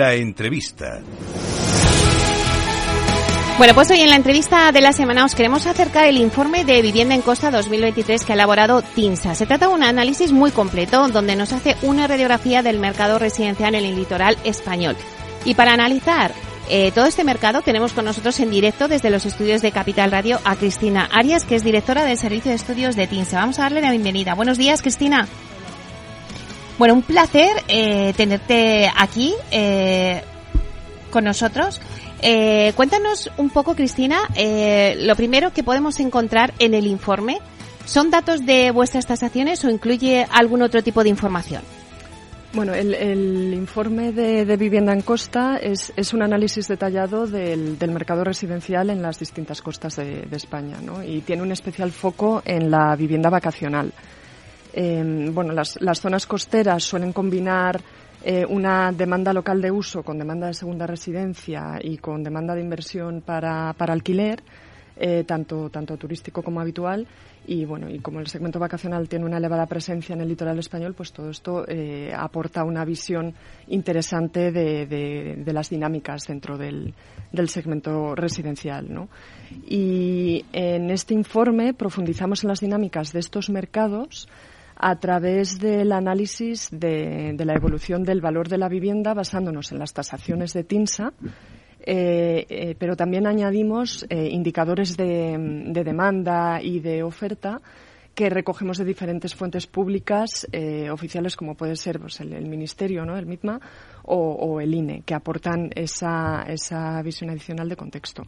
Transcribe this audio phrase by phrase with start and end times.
[0.00, 0.98] La entrevista.
[3.58, 6.80] Bueno, pues hoy en la entrevista de la semana os queremos acercar el informe de
[6.80, 9.34] Vivienda en Costa 2023 que ha elaborado TINSA.
[9.34, 13.74] Se trata de un análisis muy completo donde nos hace una radiografía del mercado residencial
[13.74, 14.96] en el litoral español.
[15.44, 16.32] Y para analizar
[16.70, 20.40] eh, todo este mercado tenemos con nosotros en directo desde los estudios de Capital Radio
[20.44, 23.40] a Cristina Arias, que es directora del Servicio de Estudios de TINSA.
[23.40, 24.34] Vamos a darle la bienvenida.
[24.34, 25.28] Buenos días, Cristina.
[26.80, 30.22] Bueno, un placer eh, tenerte aquí eh,
[31.10, 31.78] con nosotros.
[32.22, 34.20] Eh, cuéntanos un poco, Cristina,
[34.96, 37.36] lo primero que podemos encontrar en el informe.
[37.84, 41.62] ¿Son datos de vuestras tasaciones o incluye algún otro tipo de información?
[42.54, 49.02] Bueno, el, informe de, vivienda en costa es, un análisis detallado del, mercado residencial en
[49.02, 51.04] las distintas costas de, de España ¿no?
[51.04, 53.92] y tiene un especial foco en la vivienda vacacional.
[54.72, 57.80] Eh, bueno, las, zonas costeras suelen combinar
[58.22, 62.60] eh, una demanda local de uso con demanda de segunda residencia y con demanda de
[62.60, 64.42] inversión para, para alquiler,
[64.96, 67.06] eh, tanto, tanto turístico como habitual.
[67.46, 70.92] Y bueno, y como el segmento vacacional tiene una elevada presencia en el litoral español,
[70.94, 73.34] pues todo esto eh, aporta una visión
[73.68, 76.92] interesante de, de, de las dinámicas dentro del,
[77.32, 78.92] del segmento residencial.
[78.92, 79.08] ¿no?
[79.66, 84.28] Y en este informe profundizamos en las dinámicas de estos mercados
[84.82, 89.92] a través del análisis de, la evolución del valor de la vivienda basándonos en las
[89.92, 91.12] tasaciones de TINSA,
[91.80, 95.36] eh, eh, pero también añadimos eh, indicadores de,
[95.84, 97.60] demanda y de oferta
[98.14, 100.46] que recogemos de diferentes fuentes públicas
[100.90, 103.16] oficiales como puede ser pues, el, Ministerio, ¿no?
[103.16, 103.60] el MITMA
[104.04, 108.24] o, el INE, que aportan esa, esa visión adicional de contexto.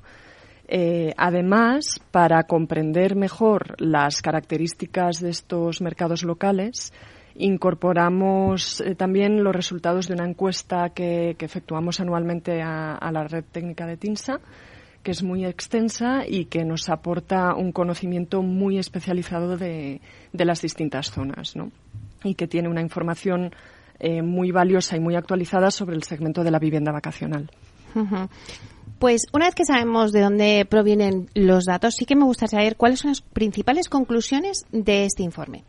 [0.68, 6.92] Eh, además, para comprender mejor las características de estos mercados locales,
[7.34, 13.86] incorporamos eh, también los resultados de una encuesta que, efectuamos anualmente a, la red técnica
[13.86, 14.40] de TINSA,
[15.02, 20.00] que es muy extensa y que nos aporta un conocimiento muy especializado de,
[20.32, 21.54] las distintas zonas,
[22.22, 23.50] Y que tiene una información
[23.98, 27.50] eh, muy valiosa y muy actualizada sobre el segmento de la vivienda vacacional.
[29.02, 32.76] Pues una vez que sabemos de dónde provienen los datos, sí que me gustaría saber
[32.76, 35.64] cuáles son las principales conclusiones de este informe.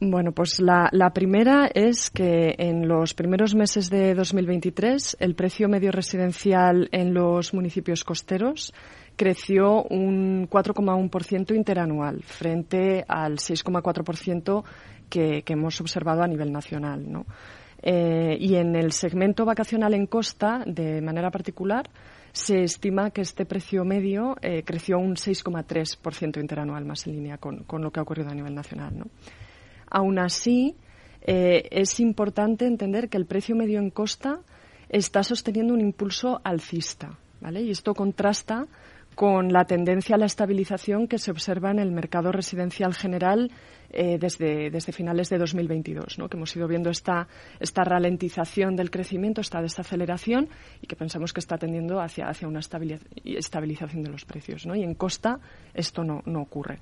[0.00, 5.92] Bueno, pues la, primera es que en los primeros meses de 2023 el precio medio
[5.92, 8.74] residencial en los municipios costeros
[9.16, 14.62] creció un 4,1% interanual frente al 6,4%
[15.08, 17.10] que, que hemos observado a nivel nacional.
[17.10, 17.24] ¿no?
[17.82, 21.88] Eh, y en el segmento vacacional en costa, de manera particular,
[22.32, 27.64] se estima que este precio medio eh, creció un 6,3% interanual, más en línea con,
[27.68, 28.98] lo que ha ocurrido a nivel nacional.
[28.98, 29.06] ¿no?
[29.90, 30.76] Aún así,
[31.20, 34.40] eh, es importante entender que el precio medio en costa
[34.88, 37.18] está sosteniendo un impulso alcista.
[37.40, 37.62] ¿vale?
[37.62, 38.66] Y esto contrasta
[39.14, 43.50] con la tendencia a la estabilización que se observa en el mercado residencial general
[43.92, 46.28] eh, desde, desde, finales de 2022, ¿no?
[46.28, 47.28] que hemos ido viendo esta,
[47.60, 50.48] esta ralentización del crecimiento, esta desaceleración
[50.80, 54.64] y que pensamos que está tendiendo hacia, hacia una estabilización de los precios.
[54.64, 55.40] Y en costa
[55.74, 56.78] esto no, no ocurre.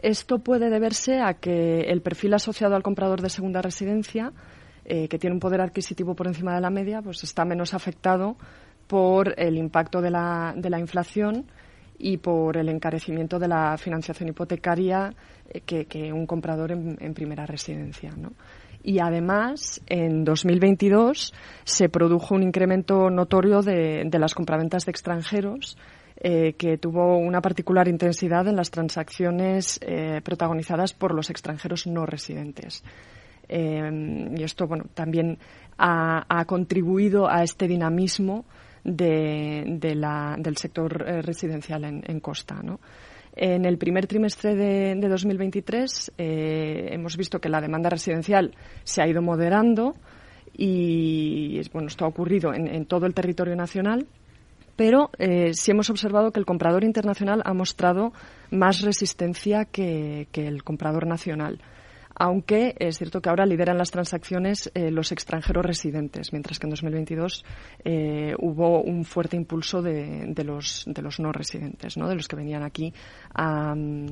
[0.00, 4.32] Esto puede deberse a que el perfil asociado al comprador de segunda residencia,
[4.84, 8.36] eh, que tiene un poder adquisitivo por encima de la media, pues está menos afectado
[8.86, 11.46] por el impacto de la, de la inflación
[12.00, 15.12] y por el encarecimiento de la financiación hipotecaria
[15.48, 18.10] eh, que, un comprador en, primera residencia.
[18.82, 25.76] Y además, en 2022 se produjo un incremento notorio de, las compraventas de extranjeros
[26.16, 32.06] eh, que tuvo una particular intensidad en las transacciones eh, protagonizadas por los extranjeros no
[32.06, 32.82] residentes.
[33.48, 35.38] y esto, bueno, también
[35.76, 38.44] ha contribuido a este dinamismo
[38.84, 42.60] de, la, del sector eh, residencial en, Costa.
[43.36, 49.02] En el primer trimestre de, de 2023 eh, hemos visto que la demanda residencial se
[49.02, 49.94] ha ido moderando
[50.52, 54.06] Y bueno, esto ha ocurrido en, todo el territorio nacional,
[54.76, 58.12] pero eh, sí hemos observado que el comprador internacional ha mostrado
[58.50, 61.60] más resistencia que el comprador nacional
[62.20, 66.70] aunque es cierto que ahora lideran las transacciones eh, los extranjeros residentes, mientras que en
[66.70, 67.44] 2022
[67.82, 70.86] eh, hubo un fuerte impulso de, los,
[71.18, 72.06] no residentes, ¿no?
[72.06, 72.92] de los que venían aquí
[73.34, 74.06] mm,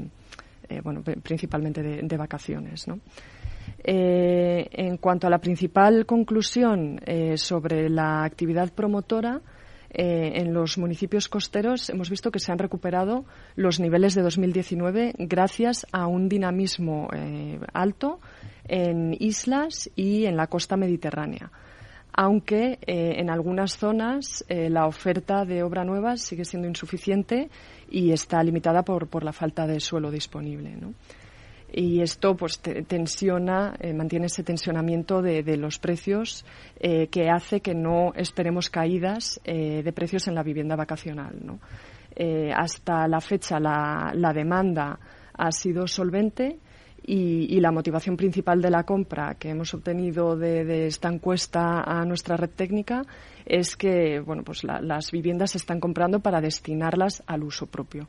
[0.71, 2.87] eh, bueno, principalmente de, vacaciones.
[3.85, 6.99] en cuanto a la principal conclusión
[7.37, 9.39] sobre la actividad promotora,
[9.91, 13.25] eh, en los municipios costeros hemos visto que se han recuperado
[13.57, 18.21] los niveles de 2019 gracias a un dinamismo eh, alto
[18.65, 21.51] en islas y en la costa mediterránea.
[22.13, 27.49] Aunque eh, en algunas zonas la oferta de obra nueva sigue siendo insuficiente
[27.91, 30.77] y está limitada por, por la falta de suelo disponible.
[31.73, 36.45] Y esto pues tensiona, eh, mantiene ese tensionamiento de, los precios
[36.81, 41.37] eh, que hace que no esperemos caídas eh, de precios en la vivienda vacacional.
[42.55, 44.99] hasta la fecha la, demanda
[45.35, 46.59] ha sido solvente
[47.05, 52.37] y, la motivación principal de la compra que hemos obtenido de, esta encuesta a nuestra
[52.37, 53.03] red técnica
[53.45, 58.09] es que bueno, pues las viviendas se están comprando para destinarlas al uso propio.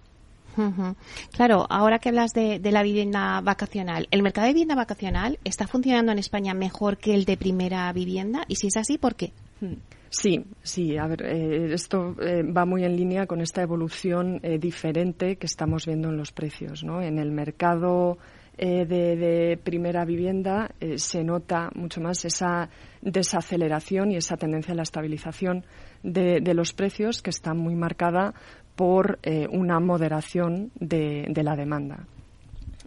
[1.32, 6.12] Claro, ahora que hablas de, la vivienda vacacional, ¿el mercado de vivienda vacacional está funcionando
[6.12, 8.44] en España mejor que el de primera vivienda?
[8.48, 9.34] Y si es así, ¿por qué?
[9.62, 9.76] Hmm.
[10.10, 14.58] Sí, sí, a ver, eh, esto eh, va muy en línea con esta evolución eh,
[14.58, 16.84] diferente que estamos viendo en los precios.
[16.84, 17.02] ¿no?
[17.02, 18.18] En el mercado
[18.58, 22.70] de, primera vivienda se nota mucho más esa
[23.02, 25.64] desaceleración y esa tendencia a la estabilización
[26.04, 28.34] de, de los precios que está muy marcada
[28.80, 32.08] por eh, una moderación de, la demanda.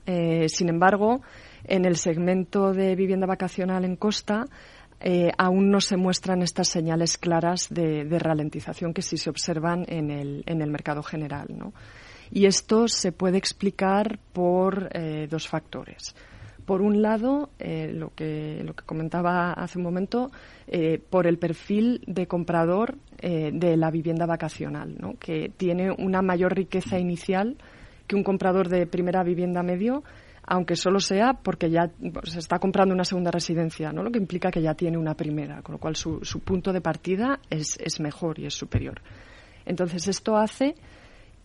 [0.07, 1.21] Eh, sin embargo,
[1.65, 4.47] en el segmento de vivienda vacacional en costa,
[5.01, 10.11] eh, aún no se muestran estas señales claras de, ralentización que sí se observan en
[10.11, 11.49] el, mercado general.
[12.31, 14.89] Y esto se puede explicar por
[15.29, 16.15] dos factores.
[16.65, 20.31] Por un lado, lo que comentaba hace un momento,
[21.11, 25.15] por el perfil de comprador eh, de la vivienda vacacional, ¿no?
[25.17, 27.57] que tiene una mayor riqueza inicial
[28.09, 30.03] que un comprador de primera vivienda medio,
[30.43, 34.03] aunque solo sea porque ya se pues, está comprando una segunda residencia, ¿no?
[34.03, 37.39] lo que implica que ya tiene una primera, con lo cual su, punto de partida
[37.49, 39.01] es, es mejor y es superior.
[39.67, 40.75] Entonces, esto hace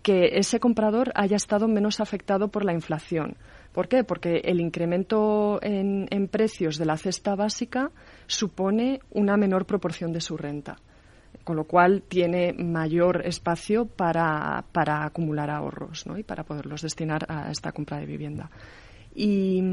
[0.02, 3.38] que ese comprador haya estado menos afectado por la inflación.
[3.72, 4.04] ¿Por qué?
[4.04, 7.92] Porque el incremento en, en, precios de la cesta básica
[8.26, 10.78] supone una menor proporción de su renta
[11.48, 17.72] con lo cual tiene mayor espacio para, acumular ahorros y para poderlos destinar a esta
[17.72, 18.52] compra de vivienda.
[19.16, 19.64] Y,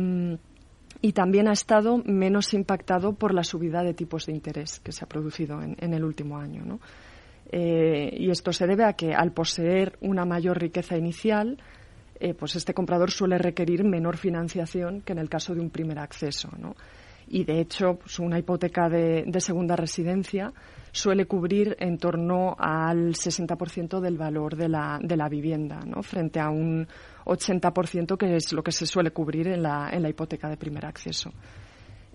[1.13, 5.09] también ha estado menos impactado por la subida de tipos de interés que se ha
[5.09, 6.79] producido en, el último año.
[7.51, 11.59] Eh, y esto se debe a que al poseer una mayor riqueza inicial,
[12.21, 15.99] eh, pues este comprador suele requerir menor financiación que en el caso de un primer
[15.99, 16.51] acceso.
[17.29, 20.53] Y de hecho, pues una hipoteca de segunda residencia
[20.95, 26.03] suele cubrir en torno al 60% del valor de la, de la vivienda, ¿no?
[26.05, 26.87] frente a un
[27.25, 30.87] 80% que es lo que se suele cubrir en la, en la hipoteca de primer
[30.87, 31.33] acceso.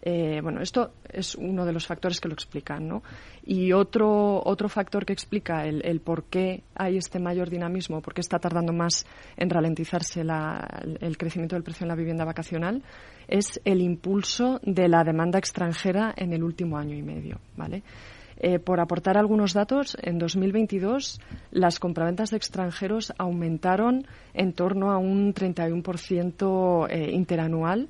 [0.02, 3.04] Eh, bueno, esto es uno de los factores que lo explican, ¿no?
[3.46, 8.22] Y otro, otro factor que explica el, por qué hay este mayor dinamismo, por qué
[8.22, 12.84] está tardando más en ralentizarse el crecimiento del precio en la vivienda vacacional,
[13.28, 17.84] es el impulso de la demanda extranjera en el último año y medio, ¿vale?
[18.42, 21.20] Eh, por aportar algunos datos, en 2022
[21.52, 27.90] las compraventas de extranjeros aumentaron en torno a un 31% eh, interanual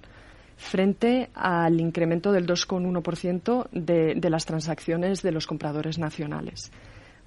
[0.59, 6.69] frente al incremento del 2,1% de, las transacciones de los compradores nacionales.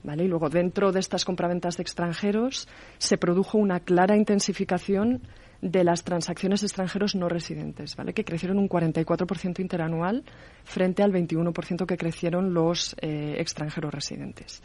[0.04, 0.24] ¿Vale?
[0.24, 5.22] Y luego, dentro de estas compraventas de extranjeros, se produjo una clara intensificación
[5.62, 8.12] de las transacciones extranjeros no residentes, ¿vale?
[8.12, 10.24] que crecieron un 44% interanual
[10.64, 14.60] frente al 21% que crecieron los eh, extranjeros residentes.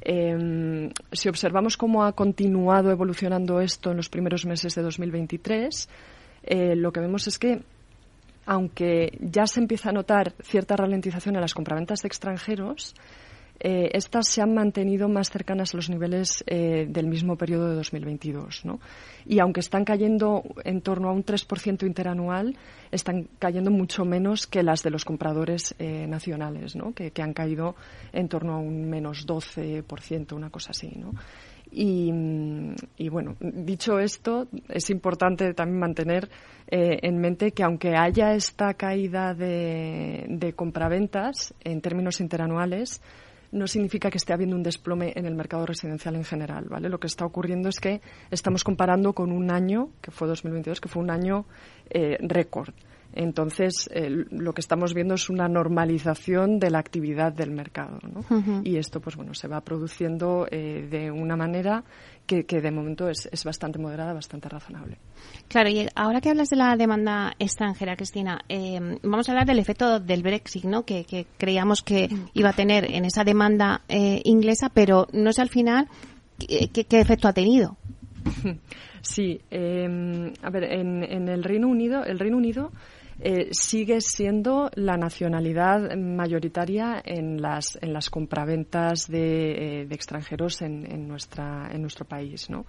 [0.00, 5.88] Em, si observamos cómo ha continuado evolucionando esto en los primeros meses de 2023,
[6.42, 7.60] eh, lo que vemos es que
[8.46, 12.94] aunque ya se empieza a notar cierta ralentización en las compraventas de extranjeros,
[13.60, 17.76] eh, estas se han mantenido más cercanas a los niveles eh, del mismo periodo de
[17.76, 18.64] 2022.
[18.64, 18.80] ¿no?
[19.24, 22.56] Y aunque están cayendo en torno a un 3% interanual,
[22.90, 26.92] están cayendo mucho menos que las de los compradores eh, nacionales, ¿no?
[26.92, 27.76] que, han caído
[28.12, 30.92] en torno a un menos 12%, una cosa así.
[30.96, 31.12] ¿no?
[31.76, 36.30] Y, bueno, dicho esto, es importante también mantener
[36.68, 43.02] eh, en mente que aunque haya esta caída de, de compraventas en términos interanuales,
[43.54, 46.88] no significa que esté habiendo un desplome en el mercado residencial en general, ¿vale?
[46.88, 48.00] Lo que está ocurriendo es que
[48.30, 51.46] estamos comparando con un año, que fue 2022, que fue un año
[51.88, 52.74] eh, récord.
[53.14, 53.88] Entonces,
[54.30, 57.98] lo que estamos viendo es una normalización de la actividad del mercado.
[58.02, 58.62] ¿no?
[58.64, 61.84] Y esto, pues bueno, se va produciendo eh, de una manera
[62.26, 64.98] que, de momento es, bastante moderada, bastante razonable.
[65.48, 69.58] Claro, y ahora que hablas de la demanda extranjera, Cristina, eh, vamos a hablar del
[69.58, 70.84] efecto del Brexit, ¿no?
[70.84, 75.50] Que, creíamos que iba a tener en esa demanda eh, inglesa, pero no sé al
[75.50, 75.88] final
[76.38, 77.76] qué, efecto ha tenido.
[79.06, 82.72] Sí, a ver, en, en, el Reino Unido, el Reino Unido
[83.20, 91.06] eh, sigue siendo la nacionalidad mayoritaria en las, en las compraventas de, eh, extranjeros en,
[91.06, 92.50] nuestro país.
[92.50, 92.66] ¿no?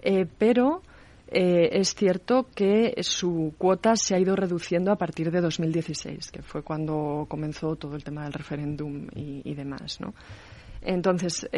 [0.00, 0.82] Eh, pero
[1.26, 6.62] es cierto que su cuota se ha ido reduciendo a partir de 2016, que fue
[6.62, 9.98] cuando comenzó todo el tema del referéndum y, demás.
[10.80, 11.48] Entonces,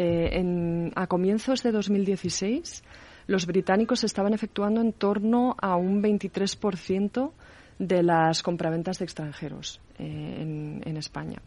[0.95, 2.83] a comienzos de 2016,
[3.27, 7.33] los británicos estaban efectuando en torno a un 23%
[7.79, 11.41] de las compraventas de extranjeros eh, en, España.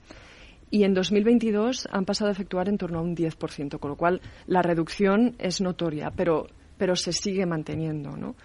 [0.71, 4.21] Y en 2022 han pasado a efectuar en torno a un 10%, con lo cual
[4.47, 6.47] la reducción es notoria, pero,
[6.79, 8.17] pero se sigue manteniendo.
[8.17, 8.37] ¿no?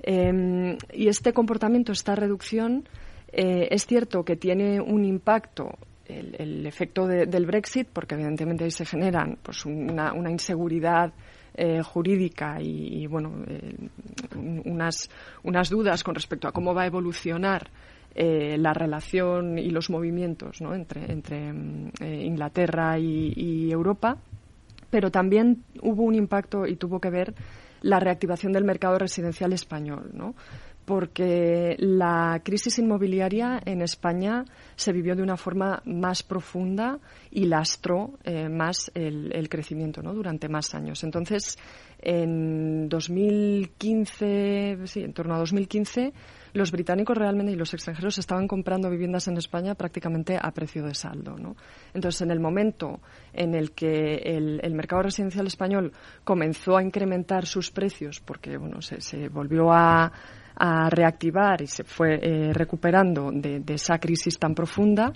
[0.00, 2.88] Em, y este comportamiento, esta reducción,
[3.30, 5.70] eh, es cierto que tiene un impacto
[6.08, 11.12] el, efecto del Brexit, porque evidentemente ahí se generan pues, una, una inseguridad
[11.58, 13.74] eh, jurídica y, bueno, eh,
[14.66, 15.08] unas,
[15.42, 17.70] unas dudas con respecto a cómo va a evolucionar
[18.14, 21.48] eh, la relación y los movimientos entre, entre
[22.24, 24.18] Inglaterra y, Europa,
[24.90, 27.34] pero también hubo un impacto y tuvo que ver
[27.80, 30.34] la reactivación del mercado residencial español, ¿no?
[30.86, 34.44] Porque la crisis inmobiliaria en España
[34.76, 37.00] se vivió de una forma más profunda
[37.32, 40.14] y lastró eh, más el, crecimiento ¿no?
[40.14, 41.02] durante más años.
[41.02, 41.58] Entonces,
[41.98, 46.12] en 2015, sí, en torno a 2015,
[46.52, 50.94] los británicos realmente y los extranjeros estaban comprando viviendas en España prácticamente a precio de
[50.94, 51.36] saldo.
[51.36, 51.56] ¿no?
[51.94, 53.00] Entonces, en el momento
[53.32, 59.28] en el que el, mercado residencial español comenzó a incrementar sus precios, porque bueno, se
[59.28, 60.12] volvió a
[60.56, 65.12] a reactivar y se fue eh, recuperando de, esa crisis tan profunda,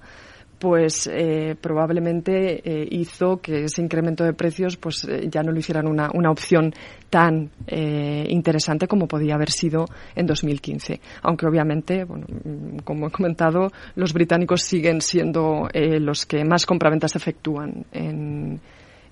[0.58, 5.86] pues eh, probablemente eh, hizo que ese incremento de precios pues ya no lo hicieran
[5.86, 6.74] una, una opción
[7.08, 11.00] tan interesante como podía haber sido en 2015.
[11.22, 17.16] Aunque obviamente, bueno, mm, como he comentado, los británicos siguen siendo los que más compraventas
[17.16, 18.60] efectúan en,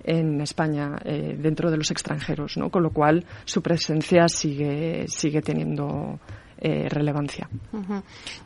[0.04, 2.70] en España eh, dentro de los extranjeros, ¿no?
[2.70, 6.18] Con lo cual su presencia sigue, sigue teniendo
[6.58, 7.48] eh, relevancia.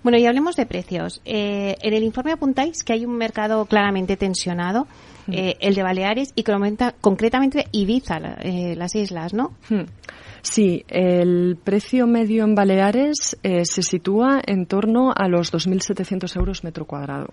[0.02, 1.20] Bueno, y hablemos de precios.
[1.24, 4.86] Eh, en el informe apuntáis que hay un mercado claramente tensionado,
[5.28, 9.52] el de Baleares y concretamente Ibiza, las islas, ¿no?
[10.42, 16.86] Sí, el precio medio en Baleares se sitúa en torno a los 2.700 euros metro
[16.86, 17.28] cuadrado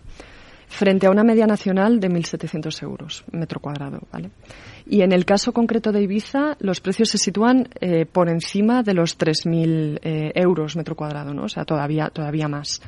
[0.70, 4.00] frente a una media nacional de 1.700 euros metro cuadrado.
[4.12, 4.30] ¿vale?
[4.86, 8.94] Y en el caso concreto de Ibiza, los precios se sitúan eh, por encima de
[8.94, 11.44] los 3.000 eh, euros metro cuadrado, ¿no?
[11.44, 12.82] o sea, todavía, todavía más.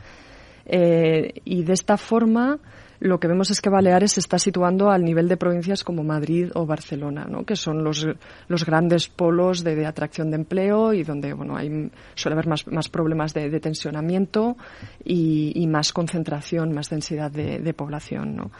[0.66, 2.60] Eh, y de esta forma,
[3.02, 6.52] lo que vemos es que Baleares se está situando al nivel de provincias como Madrid
[6.54, 7.44] o Barcelona, ¿no?
[7.44, 8.08] que son los,
[8.48, 12.90] los grandes polos de, atracción de empleo y donde bueno, hay, suele haber más, más
[12.90, 14.56] problemas de, tensionamiento
[15.04, 18.36] y, más concentración, más densidad de, población.
[18.36, 18.52] ¿no?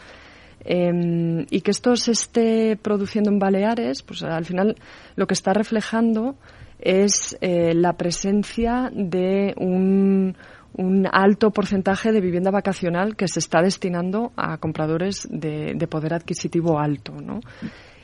[0.64, 4.74] Em, y que esto se esté produciendo en Baleares, pues al final
[5.14, 6.34] lo que está reflejando
[6.80, 10.34] es eh, la presencia de un,
[10.74, 16.78] un alto porcentaje de vivienda vacacional que se está destinando a compradores de, poder adquisitivo
[16.78, 17.40] alto, ¿no?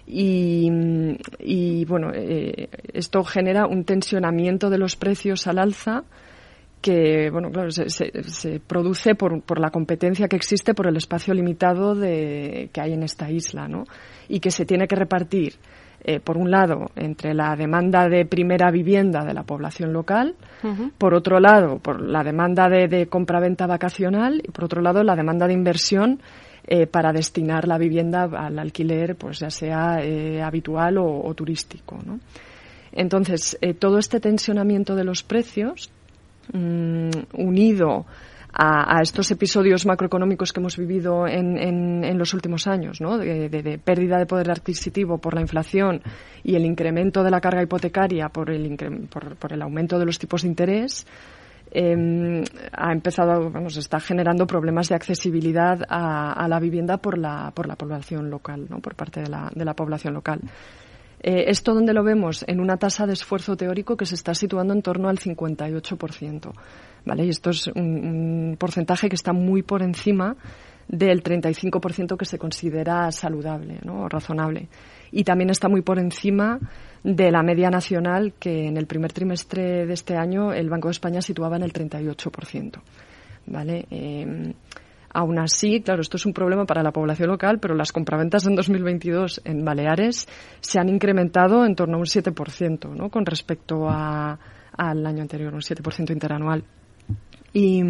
[0.06, 6.04] Y, bueno, eh, esto genera un tensionamiento de los precios al alza
[6.80, 11.34] que, bueno, claro, se, se, produce por, por, la competencia que existe por el espacio
[11.34, 13.84] limitado de, que hay en esta isla, ¿no?
[14.28, 15.54] Y que se tiene que repartir
[16.10, 20.36] eh, por un lado, entre la demanda de primera vivienda de la población local,
[20.96, 25.14] por otro lado, por la demanda de, de compraventa vacacional y por otro lado, la
[25.14, 26.22] demanda de inversión
[26.66, 31.98] eh, para destinar la vivienda al alquiler, pues ya sea eh, habitual o, turístico.
[32.02, 32.20] ¿no?
[32.90, 35.90] Entonces, todo este tensionamiento de los precios,
[36.54, 38.06] mm, unido
[38.52, 43.18] a, estos episodios macroeconómicos que hemos vivido en, en, los últimos años, ¿no?
[43.18, 46.02] De, pérdida de poder adquisitivo por la inflación
[46.42, 48.76] y el incremento de la carga hipotecaria por el,
[49.08, 51.06] por, el aumento de los tipos de interés,
[51.70, 57.68] eh, ha empezado, vamos, está generando problemas de accesibilidad a, la vivienda por la, por
[57.68, 58.78] la población local, ¿no?
[58.78, 60.40] por parte de la, de la población local.
[61.20, 62.44] Eh, ¿Esto donde lo vemos?
[62.46, 66.52] En una tasa de esfuerzo teórico que se está situando en torno al 58%.
[67.04, 67.25] ¿vale?
[67.25, 70.37] Y esto es un, porcentaje que está muy por encima
[70.87, 74.02] del 35% que se considera saludable ¿no?
[74.02, 74.68] o razonable.
[75.10, 76.58] Y también está muy por encima
[77.02, 80.92] de la media nacional que en el primer trimestre de este año el Banco de
[80.92, 82.80] España situaba en el 38%.
[83.46, 83.87] ¿vale?
[83.90, 84.54] Eh,
[85.12, 88.54] Aún así, claro, esto es un problema para la población local, pero las compraventas en
[88.54, 90.28] 2022 en Baleares
[90.60, 93.08] se han incrementado en torno a un 7%, ¿no?
[93.08, 96.62] Con respecto al año anterior, un 7% interanual.
[97.54, 97.82] Y,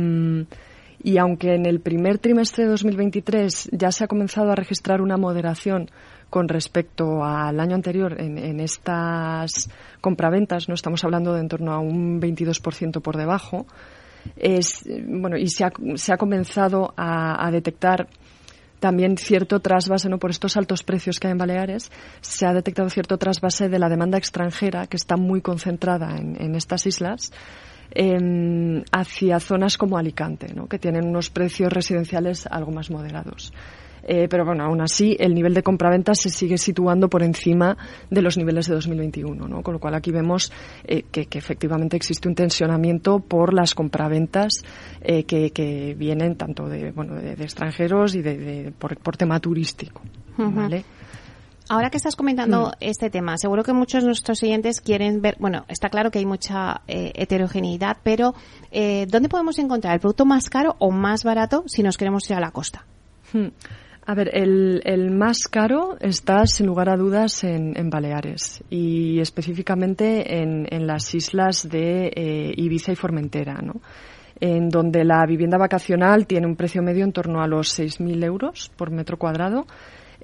[1.02, 5.16] y aunque en el primer trimestre de 2023 ya se ha comenzado a registrar una
[5.16, 5.90] moderación
[6.30, 9.70] con respecto al año anterior en, en estas
[10.00, 13.66] compraventas, no estamos hablando de en torno a un 22% por debajo,
[14.37, 18.08] es, bueno, y se ha, se ha comenzado a, detectar
[18.80, 20.18] también cierto trasvase, ¿no?
[20.18, 23.88] por estos altos precios que hay en Baleares, se ha detectado cierto trasvase de la
[23.88, 27.32] demanda extranjera que está muy concentrada en, en estas islas
[27.90, 30.68] em, hacia zonas como Alicante, ¿no?
[30.68, 33.52] que tienen unos precios residenciales algo más moderados.
[34.10, 37.76] Eh, pero bueno, aún así el nivel de compraventa se sigue situando por encima
[38.08, 39.62] de los niveles de 2021, ¿no?
[39.62, 40.50] Con lo cual aquí vemos
[40.84, 44.64] eh, que, efectivamente existe un tensionamiento por las compraventas
[45.02, 50.00] eh, que, vienen tanto de, bueno, de, extranjeros y de, por, tema turístico,
[51.70, 52.70] Ahora que estás comentando mm.
[52.80, 56.24] este tema, seguro que muchos de nuestros oyentes quieren ver, bueno, está claro que hay
[56.24, 58.32] mucha heterogeneidad, pero
[58.72, 62.40] ¿dónde podemos encontrar el producto más caro o más barato si nos queremos ir a
[62.40, 62.86] la costa?
[63.34, 63.49] Hmm.
[64.08, 70.86] A ver, el, más caro está sin lugar a dudas en, Baleares y específicamente en,
[70.86, 73.82] las islas de eh, Ibiza y Formentera, ¿no?
[74.40, 78.73] en donde la vivienda vacacional tiene un precio medio en torno a los 6.000 euros
[78.78, 79.66] por metro cuadrado.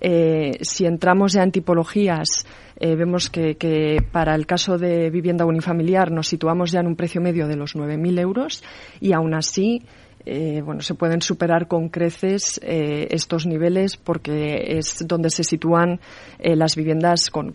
[0.00, 2.46] Eh, si entramos ya en tipologías,
[2.80, 6.96] eh, vemos que, que, para el caso de vivienda unifamiliar nos situamos ya en un
[6.96, 8.64] precio medio de los 9.000 euros
[8.98, 9.82] y aún así
[10.26, 16.00] eh, bueno, se pueden superar con creces eh, estos niveles porque es donde se sitúan
[16.38, 17.52] eh, las viviendas con,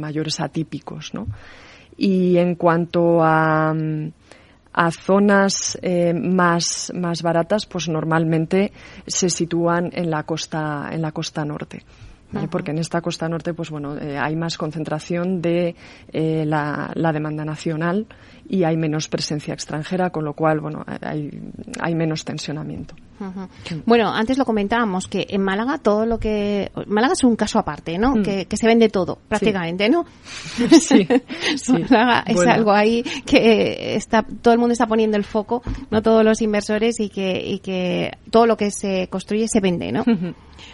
[0.00, 1.26] mayores atípicos, ¿no?
[1.96, 3.74] Y en cuanto a,
[4.72, 5.78] a zonas
[6.14, 8.72] más, más baratas, pues normalmente
[9.06, 11.82] se sitúan en la costa, en la costa norte.
[12.50, 15.74] Porque en esta costa norte pues bueno hay más concentración de
[16.12, 18.06] la, la, demanda nacional
[18.48, 21.30] y hay menos presencia extranjera, con lo cual, bueno, hay,
[21.80, 22.94] hay menos tensionamiento.
[23.86, 27.96] Bueno, antes lo comentábamos que en Málaga todo lo que Málaga es un caso aparte,
[27.96, 28.16] ¿no?
[28.16, 28.22] Mm.
[28.22, 30.04] Que, se vende todo prácticamente, ¿no?
[30.78, 31.06] Sí.
[31.88, 36.24] Málaga es algo ahí que está todo el mundo está poniendo el foco, no todos
[36.24, 40.04] los inversores y que y que todo lo que se construye se vende, ¿no?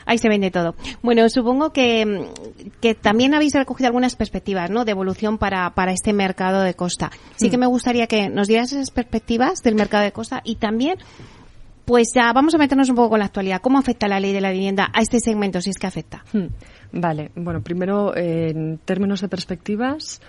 [0.06, 0.74] Ahí se vende todo.
[1.02, 2.28] Bueno, supongo que,
[2.80, 4.84] que también habéis recogido algunas perspectivas, ¿no?
[4.84, 7.10] De evolución para, para este mercado de costa.
[7.36, 10.98] Sí que me gustaría que nos dieras esas perspectivas del mercado de costa y también
[11.88, 13.62] pues ya vamos a meternos un poco con la actualidad.
[13.62, 16.22] ¿Cómo afecta la ley de la vivienda a este segmento, si es que afecta?
[16.34, 16.48] Hmm.
[16.92, 20.20] Vale, bueno, primero, en términos de perspectivas,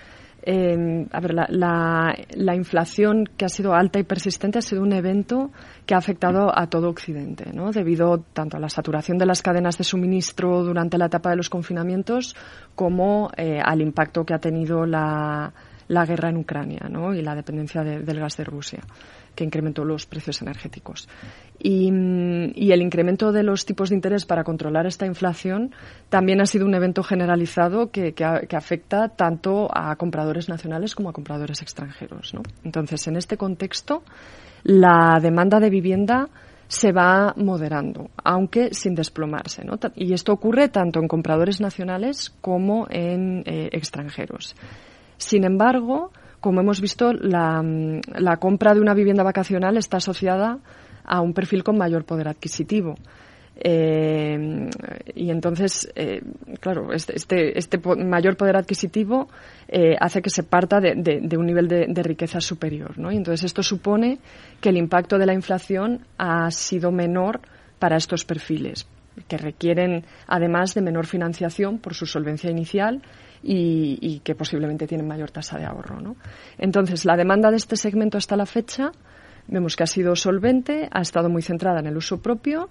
[0.42, 4.92] eh, a ver, la, la, inflación que ha sido alta y persistente ha sido un
[4.92, 5.50] evento
[5.84, 7.72] que ha afectado a todo Occidente, ¿no?
[7.72, 11.50] Debido tanto a la saturación de las cadenas de suministro durante la etapa de los
[11.50, 12.34] confinamientos
[12.74, 15.52] como eh, al impacto que ha tenido la,
[15.90, 18.78] la guerra en Ucrania y la dependencia del gas de Rusia,
[19.34, 21.08] que incrementó los precios energéticos.
[21.58, 25.74] Y, el incremento de los tipos de interés para controlar esta inflación
[26.08, 28.14] también ha sido un evento generalizado que,
[28.56, 32.34] afecta tanto a compradores nacionales como a compradores extranjeros.
[32.62, 34.04] Entonces, en este contexto,
[34.62, 36.28] la demanda de vivienda
[36.68, 39.64] se va moderando, aunque sin desplomarse.
[39.96, 44.54] Y esto ocurre tanto en compradores nacionales como en eh, extranjeros.
[45.20, 47.62] Sin embargo, como hemos visto, la,
[48.40, 50.58] compra de una vivienda vacacional está asociada
[51.04, 52.94] a un perfil con mayor poder adquisitivo.
[53.62, 54.70] Eh,
[55.14, 56.22] y entonces, eh,
[56.60, 59.28] claro, este, este, este mayor poder adquisitivo
[59.68, 62.98] eh, hace que se parta de, un nivel de, de, riqueza superior.
[62.98, 63.12] ¿no?
[63.12, 64.18] Y entonces esto supone
[64.62, 67.40] que el impacto de la inflación ha sido menor
[67.78, 68.88] para estos perfiles,
[69.28, 73.02] que requieren además de menor financiación por su solvencia inicial
[73.42, 76.00] y, que posiblemente tienen mayor tasa de ahorro.
[76.00, 76.16] ¿no?
[76.58, 78.92] Entonces, la demanda de este segmento hasta la fecha
[79.50, 82.68] Vemos que ha sido solvente, ha estado muy centrada en el uso propio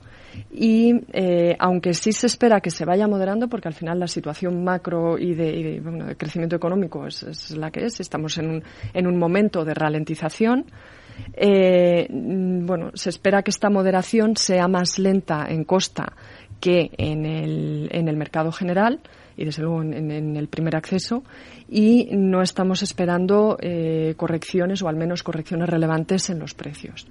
[0.49, 4.63] y eh, aunque sí se espera que se vaya moderando, porque al final la situación
[4.63, 9.65] macro y de, crecimiento económico es, la que es, estamos en un, en un momento
[9.65, 10.67] de ralentización,
[11.33, 16.13] eh, bueno, se espera que esta moderación sea más lenta en costa
[16.61, 19.01] que en el, en el mercado general
[19.39, 21.23] y desde luego en, el primer acceso
[21.69, 27.07] y no estamos esperando eh, correcciones o al menos correcciones relevantes en los precios.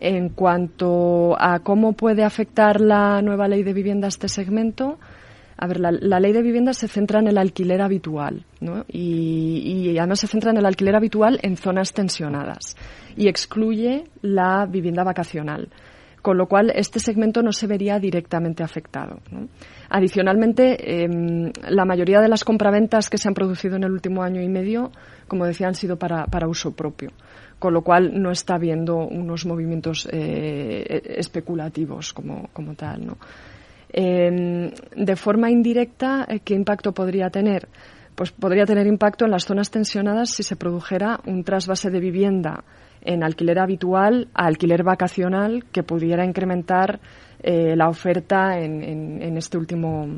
[0.00, 4.98] En cuanto a cómo puede afectar la nueva ley de vivienda a este segmento,
[5.56, 8.44] a ver, la, ley de vivienda se centra en el alquiler habitual.
[8.88, 12.76] Y, y, además se centra en el alquiler habitual en zonas tensionadas
[13.16, 15.68] y excluye la vivienda vacacional
[16.28, 19.18] con lo cual este segmento no se vería directamente afectado.
[19.88, 24.42] Adicionalmente, em, la mayoría de las compraventas que se han producido en el último año
[24.42, 24.92] y medio,
[25.26, 27.12] como decía, han sido para, uso propio,
[27.58, 33.16] con lo cual no está habiendo unos movimientos eh, especulativos como, tal.
[33.90, 37.68] Em, de forma indirecta, eh, ¿qué impacto podría tener?
[38.14, 42.64] Pues podría tener impacto en las zonas tensionadas si se produjera un trasvase de vivienda
[43.02, 47.00] en alquiler habitual a alquiler vacacional que pudiera incrementar
[47.40, 50.08] eh, la oferta en, este último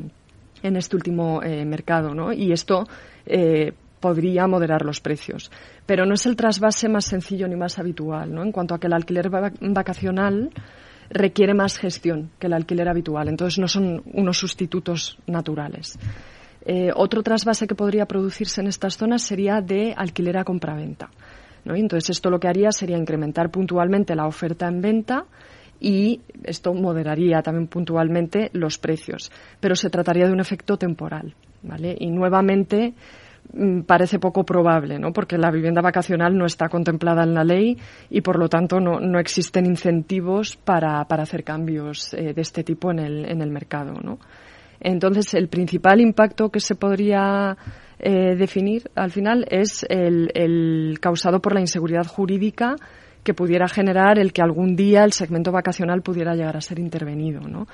[0.63, 2.33] en este último eh, mercado, ¿no?
[2.33, 2.83] Y esto
[3.25, 5.51] eh, podría moderar los precios.
[5.85, 8.43] Pero no es el trasvase más sencillo ni más habitual, ¿no?
[8.43, 10.51] En cuanto a que el alquiler vacacional
[11.09, 13.27] requiere más gestión que el alquiler habitual.
[13.27, 15.97] Entonces no son unos sustitutos naturales.
[16.95, 21.09] otro trasvase que podría producirse en estas zonas sería de alquiler a compraventa.
[21.65, 25.25] Entonces, esto lo que haría sería incrementar puntualmente la oferta en venta
[25.79, 29.31] y esto moderaría también puntualmente los precios.
[29.59, 31.95] Pero se trataría de un efecto temporal, ¿vale?
[31.99, 32.93] Y nuevamente
[33.53, 35.11] mm, parece poco probable, ¿no?
[35.11, 37.77] Porque la vivienda vacacional no está contemplada en la ley
[38.09, 42.63] y, por lo tanto, no, no existen incentivos para, para hacer cambios eh, de este
[42.63, 44.19] tipo en el, en el mercado, ¿no?
[44.79, 47.55] Entonces, el principal impacto que se podría
[48.03, 52.75] eh, definir al final es el, causado por la inseguridad jurídica
[53.23, 57.41] que pudiera generar el que algún día el segmento vacacional pudiera llegar a ser intervenido,
[57.41, 57.67] ¿no?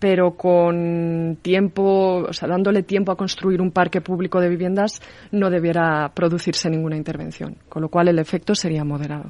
[0.00, 5.00] Pero con tiempo, o sea, dándole tiempo a construir un parque público de viviendas,
[5.32, 9.28] no debiera producirse ninguna intervención, con lo cual el efecto sería moderado.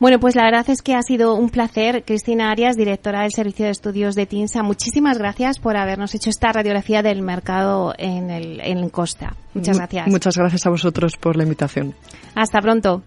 [0.00, 2.04] Bueno, pues la verdad es que ha sido un placer.
[2.06, 6.50] Cristina Arias, directora del Servicio de Estudios de TINSA, muchísimas gracias por habernos hecho esta
[6.52, 9.36] radiografía del mercado en, el, en Costa.
[9.52, 10.08] Muchas gracias.
[10.08, 11.94] Muchas gracias a vosotros por la invitación.
[12.34, 13.02] Hasta pronto.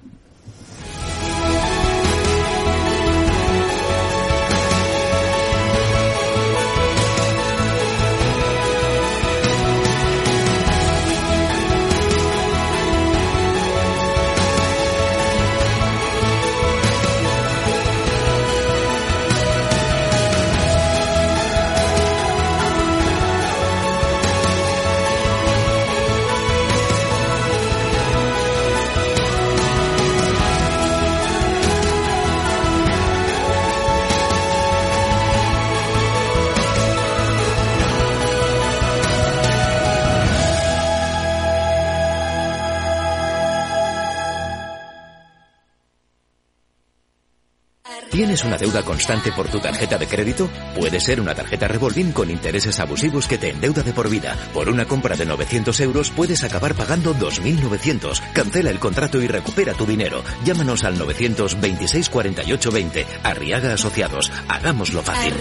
[48.23, 50.49] ¿Tienes una deuda constante por tu tarjeta de crédito?
[50.77, 54.37] Puede ser una tarjeta revolving con intereses abusivos que te endeuda de por vida.
[54.53, 58.21] Por una compra de 900 euros puedes acabar pagando 2.900.
[58.31, 60.23] Cancela el contrato y recupera tu dinero.
[60.45, 63.05] Llámanos al 926 48 20.
[63.23, 64.31] Arriaga Asociados.
[64.47, 65.33] Hagámoslo fácil.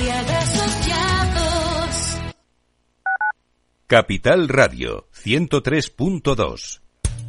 [3.87, 6.82] Capital Radio 103.2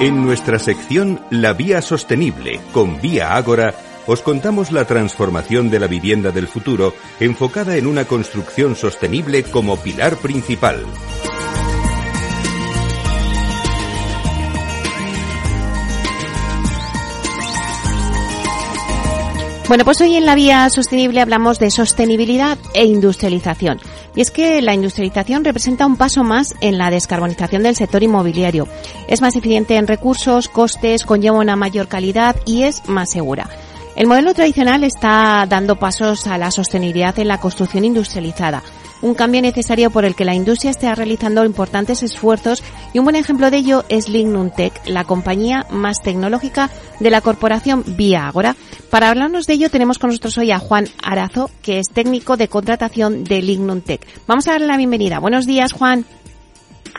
[0.00, 3.74] En nuestra sección La Vía Sostenible con Vía Ágora,
[4.06, 9.76] os contamos la transformación de la vivienda del futuro enfocada en una construcción sostenible como
[9.76, 10.86] pilar principal.
[19.68, 23.78] Bueno, pues hoy en la vía sostenible hablamos de sostenibilidad e industrialización.
[24.14, 28.66] Y es que la industrialización representa un paso más en la descarbonización del sector inmobiliario.
[29.08, 33.48] Es más eficiente en recursos, costes, conlleva una mayor calidad y es más segura.
[33.96, 38.62] El modelo tradicional está dando pasos a la sostenibilidad en la construcción industrializada
[39.02, 43.16] un cambio necesario por el que la industria está realizando importantes esfuerzos y un buen
[43.16, 48.56] ejemplo de ello es Lignum Tech, la compañía más tecnológica de la corporación Vía Agora.
[48.90, 52.48] Para hablarnos de ello tenemos con nosotros hoy a Juan Arazo, que es técnico de
[52.48, 54.04] contratación de Lignum Tech.
[54.26, 55.20] Vamos a darle la bienvenida.
[55.20, 56.04] Buenos días, Juan.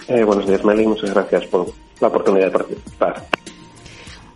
[0.08, 0.88] Eh, buenos días, Meli.
[0.88, 3.27] Muchas gracias por la oportunidad de participar.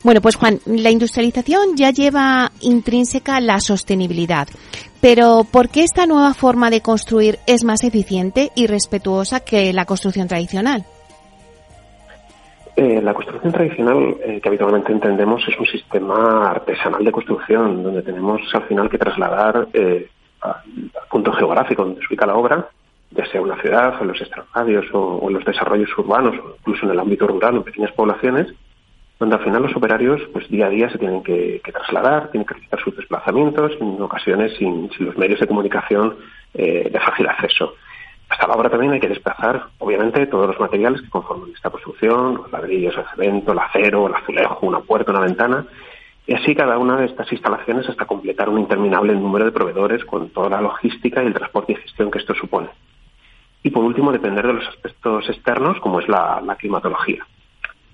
[0.03, 4.49] Bueno, pues Juan, la industrialización ya lleva intrínseca la sostenibilidad.
[4.99, 9.85] Pero ¿por qué esta nueva forma de construir es más eficiente y respetuosa que la
[9.85, 10.85] construcción tradicional?
[12.77, 18.01] Eh, la construcción tradicional eh, que habitualmente entendemos es un sistema artesanal de construcción donde
[18.01, 20.09] tenemos al final que trasladar eh,
[20.41, 22.67] al punto geográfico donde se ubica la obra,
[23.11, 26.85] ya sea una ciudad, o en los extrarradios o, en los desarrollos urbanos o incluso
[26.85, 28.53] en el ámbito rural, en pequeñas poblaciones,
[29.19, 32.55] donde al final los operarios pues día a día se tienen que, trasladar, tienen que
[32.55, 36.17] realizar sus desplazamientos, en ocasiones sin, los medios de comunicación
[36.53, 37.75] eh, de fácil acceso.
[38.36, 42.36] Hasta la obra también hay que desplazar, obviamente, todos los materiales que conforman esta construcción,
[42.36, 45.65] los ladrillos, el cemento, el acero, el azulejo, una puerta, una ventana,
[46.28, 50.32] y así cada una de estas instalaciones hasta completar un interminable número de proveedores con
[50.32, 52.67] toda la logística y el transporte y gestión que esto supone.
[53.63, 57.26] Y por último, depender de los aspectos externos, como es la climatología.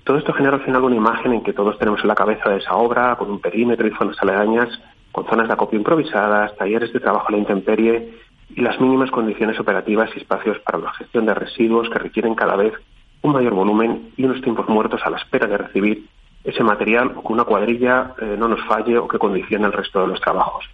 [0.03, 2.57] Todo esto genera al final una imagen en que todos tenemos en la cabeza de
[2.57, 4.69] esa obra, con un perímetro y zonas aledañas,
[5.11, 9.59] con zonas de acopio improvisadas, talleres de trabajo a la intemperie y las mínimas condiciones
[9.59, 12.73] operativas y espacios para la gestión de residuos que requieren cada vez
[13.21, 16.05] un mayor volumen y unos tiempos muertos a la espera de recibir
[16.43, 20.01] ese material o que una cuadrilla eh, no nos falle o que condicione el resto
[20.01, 20.65] de los trabajos.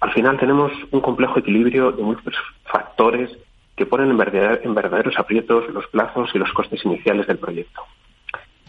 [0.00, 3.30] Al final tenemos un complejo equilibrio de múltiples factores
[3.76, 7.82] que ponen en verdaderos aprietos los plazos y los costes iniciales del proyecto.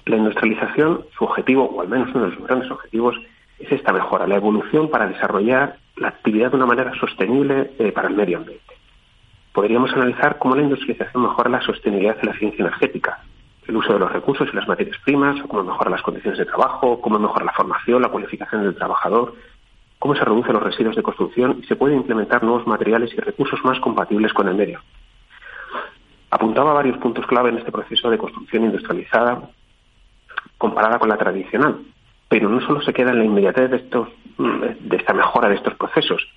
[0.05, 3.15] La industrialización, su objetivo, o al menos uno de sus grandes objetivos,
[3.59, 8.09] es esta mejora, la evolución para desarrollar la actividad de una manera sostenible eh, para
[8.09, 8.75] el medio ambiente.
[9.53, 13.19] Podríamos analizar cómo la industrialización mejora la sostenibilidad de la ciencia energética,
[13.67, 16.99] el uso de los recursos y las materias primas, cómo mejora las condiciones de trabajo,
[16.99, 19.33] cómo mejora la formación, la cualificación del trabajador,
[19.97, 23.63] cómo se reducen los residuos de construcción y se pueden implementar nuevos materiales y recursos
[23.63, 24.81] más compatibles con el medio.
[26.29, 29.49] Apuntaba varios puntos clave en este proceso de construcción industrializada
[30.57, 31.79] comparada con la tradicional.
[32.27, 35.75] Pero no solo se queda en la inmediatez de, estos, de esta mejora de estos
[35.75, 36.27] procesos.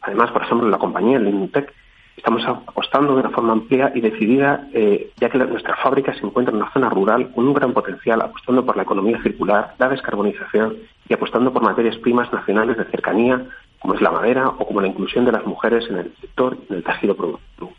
[0.00, 1.72] Además, por ejemplo, en la compañía, Intec,
[2.16, 6.52] estamos apostando de una forma amplia y decidida, eh, ya que nuestra fábrica se encuentra
[6.52, 10.76] en una zona rural con un gran potencial, apostando por la economía circular, la descarbonización
[11.08, 13.46] y apostando por materias primas nacionales de cercanía,
[13.78, 16.72] como es la madera o como la inclusión de las mujeres en el sector y
[16.72, 17.72] en el tejido productivo.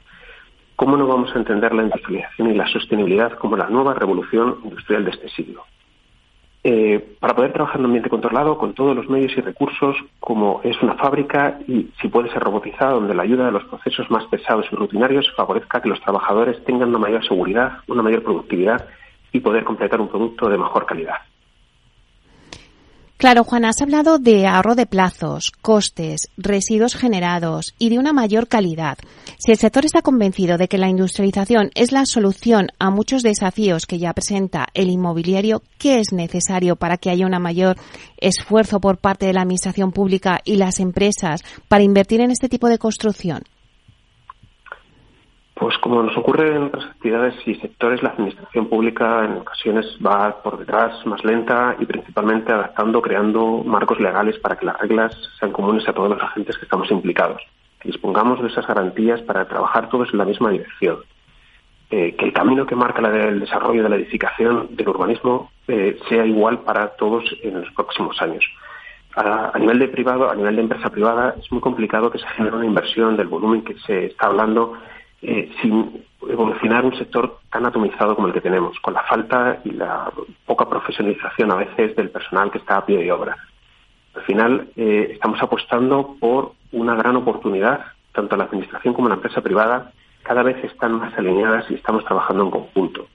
[0.76, 5.06] ¿Cómo no vamos a entender la industrialización y la sostenibilidad como la nueva revolución industrial
[5.06, 5.64] de este siglo?
[6.70, 10.60] Eh, para poder trabajar en un ambiente controlado con todos los medios y recursos, como
[10.66, 14.26] es una fábrica y si puede ser robotizada, donde la ayuda de los procesos más
[14.26, 18.86] pesados y rutinarios favorezca que los trabajadores tengan una mayor seguridad, una mayor productividad
[19.32, 21.16] y poder completar un producto de mejor calidad.
[23.18, 28.48] Claro, Juan, has hablado de ahorro de plazos, costes, residuos generados y de una mayor
[28.48, 29.00] calidad.
[29.40, 33.88] Si el sector está convencido de que la industrialización es la solución a muchos desafíos
[33.88, 37.78] que ya presenta el inmobiliario, ¿qué es necesario para que haya un mayor
[38.18, 42.70] esfuerzo por parte de la Administración pública y las empresas para invertir en este tipo
[42.70, 43.42] de construcción?
[45.60, 50.44] Pues como nos ocurre en otras actividades y sectores, la administración pública en ocasiones va
[50.44, 55.52] por detrás, más lenta y principalmente adaptando, creando marcos legales para que las reglas sean
[55.52, 57.42] comunes a todos los agentes que estamos implicados.
[57.80, 60.98] Que dispongamos de esas garantías para trabajar todos en la misma dirección.
[61.90, 66.26] eh, que el camino que marca del desarrollo de la edificación del urbanismo eh, sea
[66.26, 68.44] igual para todos en los próximos años.
[69.16, 72.58] A, nivel de privado, a nivel de empresa privada, es muy complicado que se genere
[72.58, 74.74] una inversión del volumen que se está hablando
[75.22, 79.72] eh, sin evolucionar un sector tan atomizado como el que tenemos, con la falta y
[79.72, 80.12] la
[80.46, 83.38] poca profesionalización a veces del personal que está a pie de obra.
[84.16, 89.42] Al final, eh, estamos apostando por una gran oportunidad, tanto la Administración como la empresa
[89.42, 89.92] privada
[90.24, 93.08] cada vez están más alineadas y estamos trabajando en conjunto.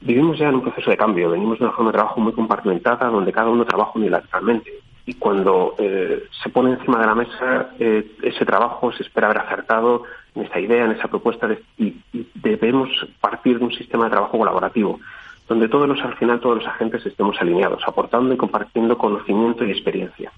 [0.00, 3.08] Vivimos ya en un proceso de cambio, venimos de una forma de trabajo muy compartimentada
[3.08, 4.70] donde cada uno trabaja unilateralmente
[5.06, 9.42] y cuando eh, se pone encima de la mesa eh, ese trabajo se espera haber
[9.42, 10.02] acertado
[10.34, 11.96] en esa idea, en esa propuesta y,
[12.34, 12.88] debemos
[13.20, 15.00] partir de un sistema de trabajo colaborativo
[15.48, 19.70] donde todos los al final todos los agentes estemos alineados, aportando y compartiendo conocimiento y
[19.70, 20.32] experiencia.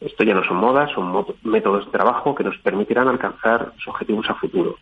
[0.00, 4.28] Esto ya no son modas, son métodos de trabajo que nos permitirán alcanzar los objetivos
[4.28, 4.76] a futuro.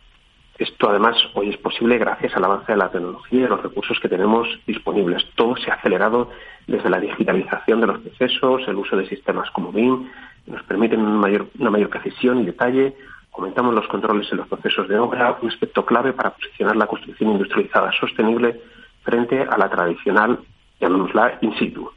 [0.57, 4.09] Esto además hoy es posible gracias al avance de la tecnología y los recursos que
[4.09, 5.25] tenemos disponibles.
[5.35, 6.29] Todo se ha acelerado
[6.67, 10.09] desde la digitalización de los procesos, el uso de sistemas como BIM,
[10.47, 12.95] nos permiten una mayor precisión y detalle,
[13.37, 17.31] aumentamos los controles en los procesos de obra, un aspecto clave para posicionar la construcción
[17.31, 18.61] industrializada sostenible
[19.03, 20.39] frente a la tradicional,
[20.79, 21.89] llamémosla, in situ.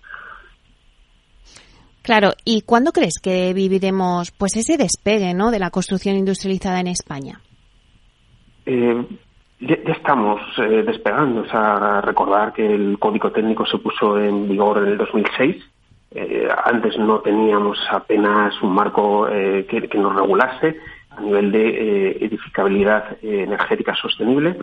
[2.02, 5.50] Claro, ¿y cuándo crees que viviremos pues ese despegue ¿no?
[5.50, 7.40] de la construcción industrializada en España?
[8.64, 9.04] Eh,
[9.60, 11.42] ya, estamos eh, despegando.
[11.42, 15.56] O sea, recordar que el código técnico se puso en vigor en el 2006.
[16.12, 20.76] Eh, antes no teníamos apenas un marco eh, que, nos regulase
[21.18, 24.56] a nivel de edificabilidad energética sostenible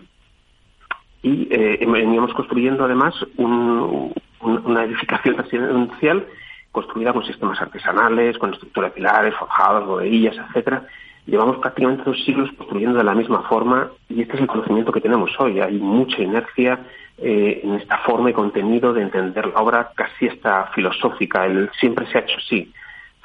[1.22, 1.46] y
[1.86, 6.26] veníamos construyendo además una edificación residencial
[6.72, 10.84] construida con sistemas artesanales, con estructura de pilares, forjados, bodeguillas, etcétera,
[11.26, 15.02] llevamos prácticamente dos siglos construyendo de la misma forma y este es el conocimiento que
[15.02, 15.60] tenemos hoy.
[15.60, 16.80] Hay mucha inercia
[17.18, 21.46] eh, en esta forma y contenido de entender la obra casi esta filosófica.
[21.46, 22.72] El siempre se ha hecho así.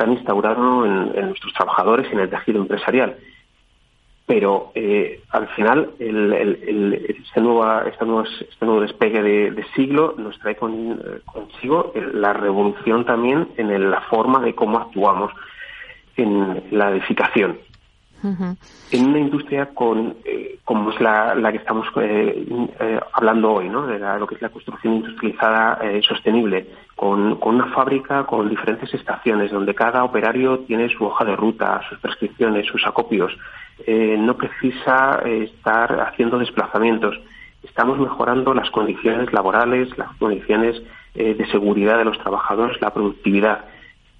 [0.01, 3.19] Está instaurado en, nuestros trabajadores y en el tejido empresarial.
[4.25, 10.57] Pero eh, al final este, nuevo, este, nuevo, este, nuevo, despegue de, siglo nos trae
[10.57, 15.33] consigo la revolución también en la forma de cómo actuamos
[16.17, 17.59] en la edificación
[18.23, 22.47] en una industria con, eh, como es la, que estamos eh,
[22.79, 23.87] eh, hablando hoy, ¿no?
[23.87, 29.75] de lo que es la construcción industrializada sostenible, con, una fábrica con diferentes estaciones, donde
[29.75, 33.33] cada operario tiene su hoja de ruta, sus prescripciones, sus acopios,
[33.87, 37.19] no precisa estar haciendo desplazamientos.
[37.63, 40.83] Estamos mejorando las condiciones laborales, las condiciones
[41.15, 43.65] de seguridad de los trabajadores, la productividad.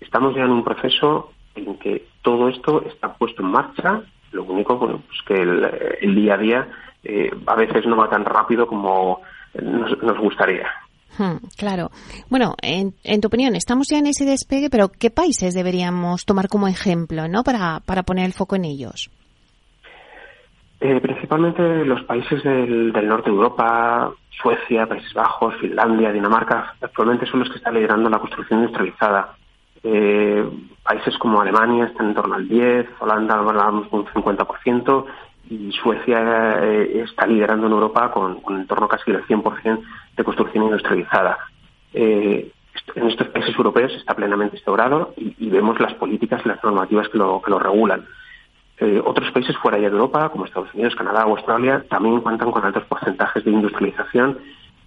[0.01, 4.03] Estamos ya en un proceso en que todo esto está puesto en marcha.
[4.33, 6.69] Lo único bueno, pues que el, día a día
[7.03, 9.21] eh, a veces no va tan rápido como
[9.55, 10.69] nos, gustaría.
[11.19, 11.91] Hmm, claro.
[12.29, 16.69] Bueno, en, tu opinión, estamos ya en ese despegue, pero ¿qué países deberíamos tomar como
[16.69, 17.43] ejemplo ¿no?
[17.43, 19.11] para, para poner el foco en ellos?
[20.81, 27.27] Eh, principalmente los países del, del, norte de Europa, Suecia, Países Bajos, Finlandia, Dinamarca, actualmente
[27.27, 29.37] son los que están liderando la construcción industrializada.
[29.83, 30.45] Eh,
[30.83, 35.07] países como Alemania están en torno al 10, Holanda hablábamos de un 50%
[35.49, 39.83] y Suecia eh, está liderando en Europa con, en torno casi al 100%
[40.17, 41.39] de construcción industrializada.
[41.95, 42.51] Eh,
[42.95, 47.19] en estos países europeos está plenamente instaurado y, vemos las políticas y las normativas que
[47.19, 48.07] lo, que lo regulan.
[49.05, 52.85] Otros países fuera de Europa, como Estados Unidos, Canadá o Australia, también cuentan con altos
[52.85, 54.39] porcentajes de industrialización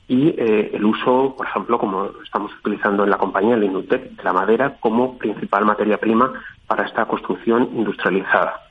[0.08, 4.24] y eh, el uso, por ejemplo, como estamos utilizando en la compañía, el Indutec, de
[4.24, 6.34] la madera como principal materia prima
[6.68, 8.62] para esta construcción industrializada.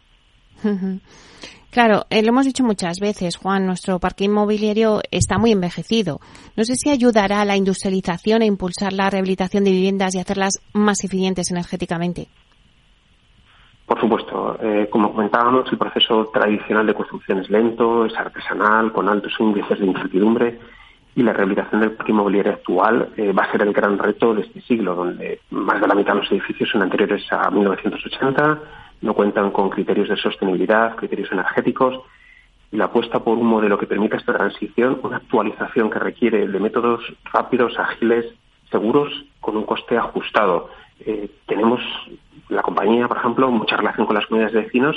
[1.70, 6.20] Claro, eh, lo hemos dicho muchas veces, Juan, nuestro parque inmobiliario está muy envejecido.
[6.54, 10.60] No sé si ayudará a la industrialización e impulsar la rehabilitación de viviendas y hacerlas
[10.74, 12.28] más eficientes energéticamente.
[13.86, 19.08] Por supuesto, eh, como comentábamos, el proceso tradicional de construcción es lento, es artesanal, con
[19.08, 20.58] altos índices de incertidumbre
[21.14, 24.42] y la rehabilitación del parque inmobiliario actual eh, va a ser el gran reto de
[24.42, 28.58] este siglo, donde más de la mitad de los edificios son anteriores a 1980,
[29.02, 32.00] no cuentan con criterios de sostenibilidad, criterios energéticos,
[32.70, 36.60] y la apuesta por un modelo que permita esta transición, una actualización que requiere de
[36.60, 38.24] métodos rápidos, ágiles,
[38.70, 40.70] seguros, con un coste ajustado.
[41.00, 41.80] Eh, tenemos
[42.48, 44.96] la compañía, por ejemplo, mucha relación con las comunidades de vecinos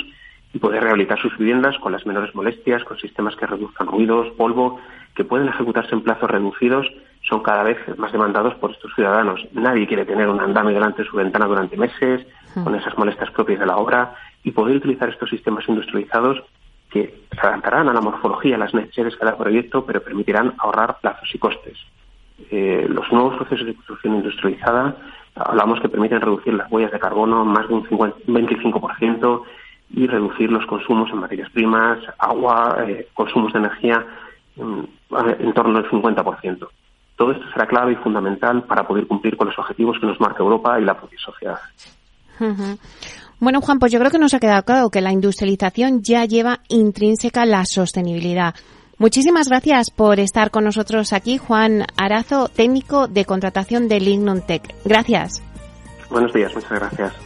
[0.56, 4.80] y poder rehabilitar sus viviendas con las menores molestias, con sistemas que reduzcan ruidos, polvo,
[5.14, 6.90] que pueden ejecutarse en plazos reducidos,
[7.28, 9.46] son cada vez más demandados por estos ciudadanos.
[9.52, 12.64] Nadie quiere tener un andamio delante de su ventana durante meses, hmm.
[12.64, 16.42] con esas molestias propias de la obra, y poder utilizar estos sistemas industrializados
[16.90, 21.00] que se adaptarán a la morfología, a las necesidades de cada proyecto, pero permitirán ahorrar
[21.02, 21.76] plazos y costes.
[22.50, 24.96] Eh, los nuevos procesos de construcción industrializada
[25.34, 29.42] hablamos que permiten reducir las huellas de carbono más de un 25%
[29.90, 34.04] y reducir los consumos en materias primas, agua, eh, consumos de energía
[34.56, 36.68] en, torno al 50%.
[37.16, 40.42] Todo esto será clave y fundamental para poder cumplir con los objetivos que nos marca
[40.42, 41.58] Europa y la propia sociedad.
[43.38, 46.60] Bueno, Juan, pues yo creo que nos ha quedado claro que la industrialización ya lleva
[46.68, 48.54] intrínseca la sostenibilidad.
[48.98, 54.62] Muchísimas gracias por estar con nosotros aquí, Juan Arazo, técnico de contratación de Lignum Tech.
[54.84, 55.42] Gracias.
[56.10, 57.25] Buenos días, muchas gracias.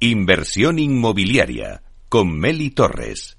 [0.00, 3.36] Inversión inmobiliaria con Meli Torres.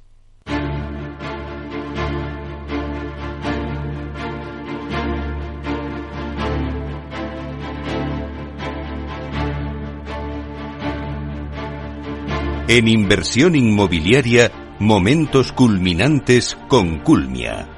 [12.68, 17.70] En inversión inmobiliaria, momentos culminantes con Culmia.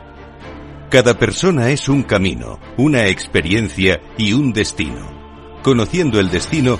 [0.89, 5.21] Cada persona es un camino, una experiencia y un destino.
[5.61, 6.79] Conociendo el destino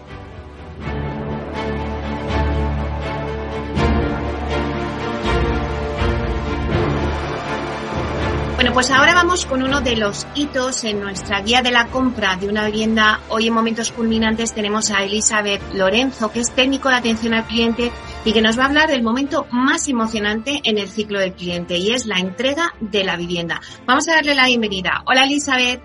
[8.61, 12.35] Bueno, pues ahora vamos con uno de los hitos en nuestra guía de la compra
[12.35, 13.19] de una vivienda.
[13.29, 17.91] Hoy en momentos culminantes tenemos a Elizabeth Lorenzo, que es técnico de atención al cliente
[18.23, 21.75] y que nos va a hablar del momento más emocionante en el ciclo del cliente
[21.77, 23.59] y es la entrega de la vivienda.
[23.87, 25.01] Vamos a darle la bienvenida.
[25.07, 25.81] Hola Elizabeth.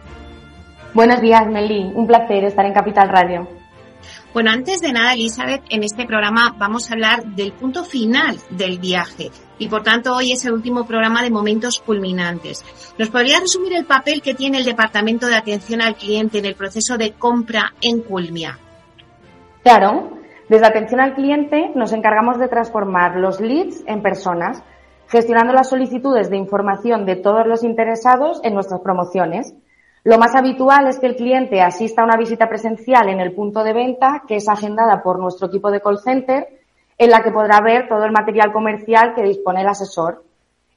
[0.93, 1.83] Buenos días, Meli.
[1.95, 3.55] Un placer estar en Capital Radio.
[4.37, 8.78] Bueno, antes de nada, Elizabeth, en este programa vamos a hablar del punto final del
[8.78, 12.62] viaje y por tanto hoy es el último programa de momentos culminantes.
[12.99, 16.55] ¿Nos podría resumir el papel que tiene el Departamento de Atención al Cliente en el
[16.55, 18.59] proceso de compra en Culmia?
[19.62, 20.18] Claro,
[20.51, 24.62] desde Atención al Cliente nos encargamos de transformar los leads en personas,
[25.09, 29.55] gestionando las solicitudes de información de todos los interesados en nuestras promociones
[30.07, 33.64] lo más habitual es que el cliente asista a una visita presencial en el punto
[33.64, 36.46] de venta, que es agendada por nuestro equipo de call center,
[36.96, 40.22] en la que podrá ver todo el material comercial que dispone el asesor.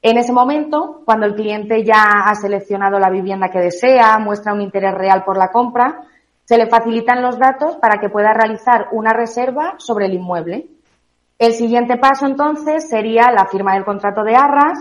[0.01, 4.61] En ese momento, cuando el cliente ya ha seleccionado la vivienda que desea, muestra un
[4.61, 6.01] interés real por la compra,
[6.43, 10.69] se le facilitan los datos para que pueda realizar una reserva sobre el inmueble.
[11.37, 14.79] El siguiente paso entonces sería la firma del contrato de arras,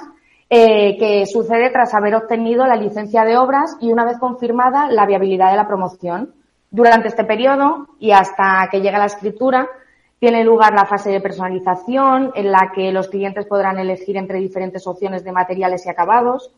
[0.51, 5.05] eh, que sucede tras haber obtenido la licencia de obras y una vez confirmada la
[5.05, 6.33] viabilidad de la promoción.
[6.71, 9.69] Durante este periodo y hasta que llegue la escritura,
[10.19, 14.87] tiene lugar la fase de personalización en la que los clientes podrán elegir entre diferentes
[14.87, 16.51] opciones de materiales y acabados.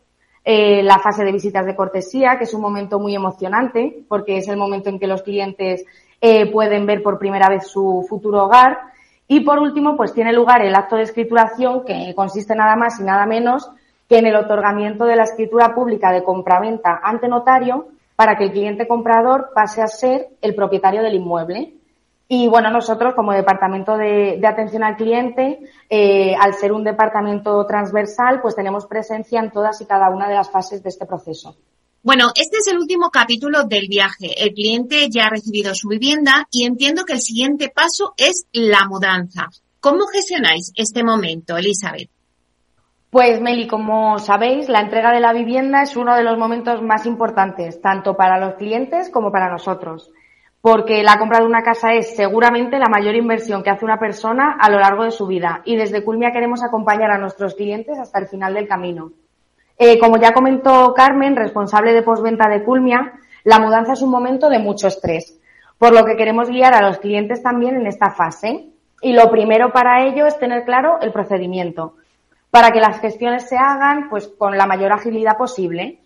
[0.43, 4.47] Eh, la fase de visitas de cortesía, que es un momento muy emocionante porque es
[4.47, 5.85] el momento en que los clientes
[6.19, 8.79] eh, pueden ver por primera vez su futuro hogar.
[9.27, 13.03] Y por último, pues tiene lugar el acto de escrituración que consiste nada más y
[13.03, 13.69] nada menos
[14.11, 17.87] que en el otorgamiento de la escritura pública de compraventa ante notario
[18.17, 21.75] para que el cliente comprador pase a ser el propietario del inmueble.
[22.27, 28.41] Y bueno, nosotros como departamento de, atención al cliente, eh, al ser un departamento transversal,
[28.41, 31.55] pues tenemos presencia en todas y cada una de las fases de este proceso.
[32.03, 34.43] Bueno, este es el último capítulo del viaje.
[34.43, 38.85] El cliente ya ha recibido su vivienda y entiendo que el siguiente paso es la
[38.89, 39.47] mudanza.
[39.79, 42.09] ¿Cómo gestionáis este momento, Elizabeth?
[43.11, 47.05] Pues Meli, como sabéis, la entrega de la vivienda es uno de los momentos más
[47.05, 50.11] importantes, tanto para los clientes como para nosotros
[50.61, 54.57] porque la compra de una casa es seguramente la mayor inversión que hace una persona
[54.59, 58.19] a lo largo de su vida y desde Culmia queremos acompañar a nuestros clientes hasta
[58.19, 59.11] el final del camino.
[59.77, 64.49] Eh, como ya comentó Carmen, responsable de postventa de Culmia, la mudanza es un momento
[64.49, 65.39] de mucho estrés,
[65.79, 68.67] por lo que queremos guiar a los clientes también en esta fase.
[69.01, 71.95] Y lo primero para ello es tener claro el procedimiento,
[72.51, 76.01] para que las gestiones se hagan pues con la mayor agilidad posible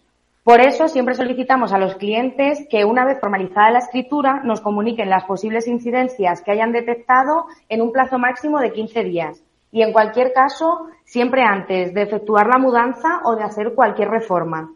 [0.45, 5.09] por eso siempre solicitamos a los clientes que una vez formalizada la escritura nos comuniquen
[5.09, 9.41] las posibles incidencias que hayan detectado en un plazo máximo de 15 días
[9.71, 14.69] y en cualquier caso siempre antes de efectuar la mudanza o de hacer cualquier reforma.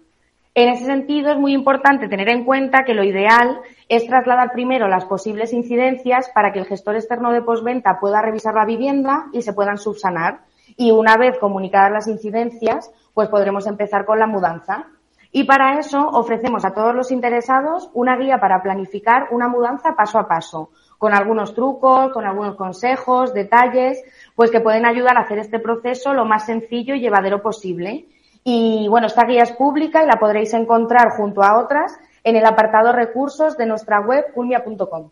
[0.55, 4.88] En ese sentido es muy importante tener en cuenta que lo ideal es trasladar primero
[4.88, 9.43] las posibles incidencias para que el gestor externo de postventa pueda revisar la vivienda y
[9.43, 10.39] se puedan subsanar.
[10.80, 14.88] Y una vez comunicadas las incidencias, pues podremos empezar con la mudanza.
[15.30, 20.20] Y para eso ofrecemos a todos los interesados una guía para planificar una mudanza paso
[20.20, 24.02] a paso, con algunos trucos, con algunos consejos, detalles,
[24.38, 28.06] pues que pueden ayudar a hacer este proceso lo más sencillo y llevadero posible.
[28.46, 32.46] Y bueno, esta guía es pública y la podréis encontrar junto a otras en el
[32.46, 35.10] apartado recursos de nuestra web culmia.com.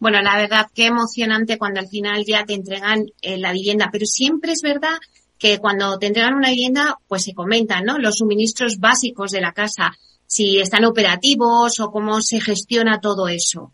[0.00, 4.06] Bueno, la verdad, qué emocionante cuando al final ya te entregan eh, la vivienda, pero
[4.06, 4.96] siempre es verdad
[5.38, 7.98] que cuando te entregan una vivienda, pues se comentan, ¿no?
[7.98, 9.92] Los suministros básicos de la casa,
[10.26, 13.72] si están operativos o cómo se gestiona todo eso.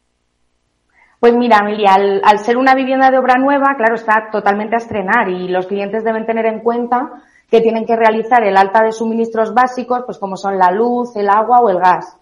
[1.20, 5.28] Pues mira, Amelia, al, ser una vivienda de obra nueva, claro, está totalmente a estrenar
[5.28, 9.54] y los clientes deben tener en cuenta que tienen que realizar el alta de suministros
[9.54, 12.16] básicos, pues como son la luz, el agua o el gas.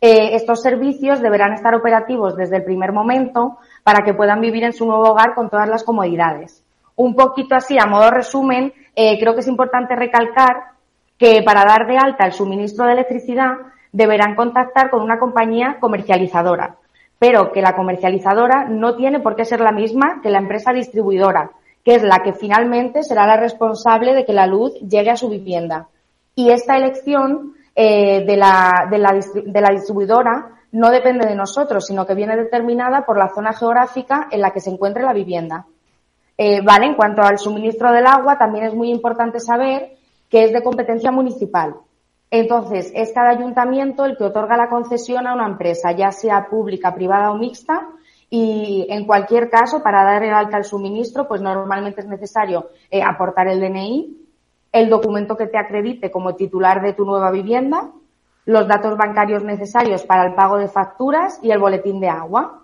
[0.00, 4.72] Eh, estos servicios deberán estar operativos desde el primer momento para que puedan vivir en
[4.72, 6.62] su nuevo hogar con todas las comodidades.
[6.94, 10.72] Un poquito así, a modo resumen, eh, creo que es importante recalcar
[11.16, 13.56] que para dar de alta el suministro de electricidad
[13.92, 16.76] deberán contactar con una compañía comercializadora,
[17.18, 21.50] pero que la comercializadora no tiene por qué ser la misma que la empresa distribuidora,
[21.84, 25.28] que es la que finalmente será la responsable de que la luz llegue a su
[25.28, 25.88] vivienda.
[26.36, 31.86] Y esta elección eh, de, la, de, la, de la distribuidora no depende de nosotros,
[31.86, 35.64] sino que viene determinada por la zona geográfica en la que se encuentre la vivienda.
[36.36, 39.92] Eh, vale, en cuanto al suministro del agua, también es muy importante saber
[40.28, 41.76] que es de competencia municipal.
[42.32, 46.96] Entonces, es cada ayuntamiento el que otorga la concesión a una empresa, ya sea pública,
[46.96, 47.90] privada o mixta,
[48.28, 53.04] y en cualquier caso, para dar el alta al suministro, pues normalmente es necesario eh,
[53.04, 54.27] aportar el DNI,
[54.72, 57.90] el documento que te acredite como titular de tu nueva vivienda,
[58.44, 62.62] los datos bancarios necesarios para el pago de facturas y el boletín de agua.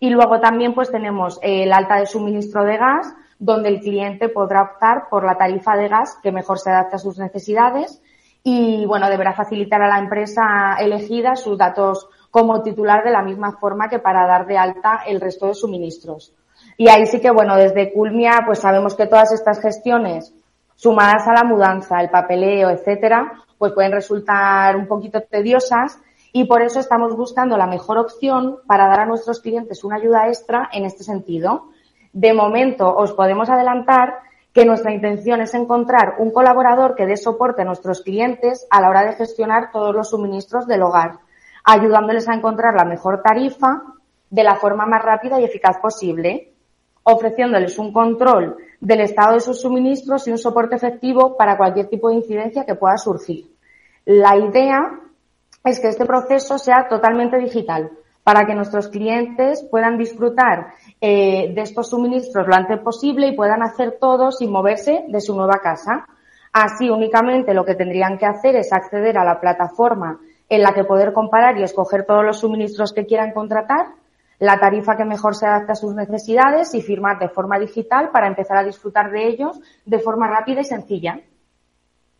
[0.00, 4.62] Y luego también pues tenemos el alta de suministro de gas, donde el cliente podrá
[4.62, 8.00] optar por la tarifa de gas que mejor se adapte a sus necesidades
[8.42, 13.58] y bueno, deberá facilitar a la empresa elegida sus datos como titular de la misma
[13.58, 16.32] forma que para dar de alta el resto de suministros.
[16.76, 20.32] Y ahí sí que bueno, desde Culmia pues sabemos que todas estas gestiones
[20.76, 25.98] sumadas a la mudanza, el papeleo, etcétera, pues pueden resultar un poquito tediosas
[26.32, 30.28] y por eso estamos buscando la mejor opción para dar a nuestros clientes una ayuda
[30.28, 31.70] extra en este sentido.
[32.12, 34.18] De momento, os podemos adelantar
[34.52, 38.88] que nuestra intención es encontrar un colaborador que dé soporte a nuestros clientes a la
[38.88, 41.18] hora de gestionar todos los suministros del hogar,
[41.64, 43.82] ayudándoles a encontrar la mejor tarifa
[44.30, 46.54] de la forma más rápida y eficaz posible,
[47.08, 52.08] ofreciéndoles un control del estado de sus suministros y un soporte efectivo para cualquier tipo
[52.08, 53.46] de incidencia que pueda surgir.
[54.04, 55.00] La idea
[55.64, 57.90] es que este proceso sea totalmente digital
[58.24, 63.62] para que nuestros clientes puedan disfrutar eh, de estos suministros lo antes posible y puedan
[63.62, 66.06] hacer todo sin moverse de su nueva casa.
[66.52, 70.82] Así únicamente lo que tendrían que hacer es acceder a la plataforma en la que
[70.82, 73.86] poder comparar y escoger todos los suministros que quieran contratar,
[74.38, 78.26] la tarifa que mejor se adapte a sus necesidades y firmar de forma digital para
[78.26, 81.20] empezar a disfrutar de ellos de forma rápida y sencilla.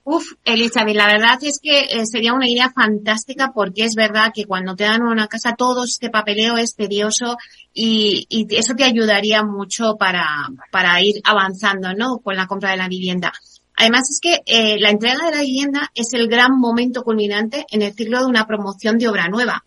[0.08, 4.44] Uf, Elizabeth, la verdad es que eh, sería una idea fantástica porque es verdad que
[4.44, 7.36] cuando te dan una casa todo este papeleo es tedioso
[7.74, 10.24] y, y eso te ayudaría mucho para,
[10.70, 12.18] para ir avanzando, ¿no?
[12.18, 13.32] Con la compra de la vivienda.
[13.76, 17.82] Además es que eh, la entrega de la vivienda es el gran momento culminante en
[17.82, 19.64] el ciclo de una promoción de obra nueva.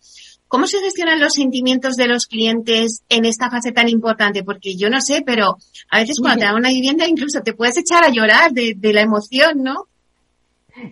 [0.50, 4.42] ¿Cómo se gestionan los sentimientos de los clientes en esta fase tan importante?
[4.42, 5.54] Porque yo no sé, pero
[5.92, 9.00] a veces cuando te dan una vivienda incluso te puedes echar a llorar de, la
[9.00, 9.84] emoción, ¿no?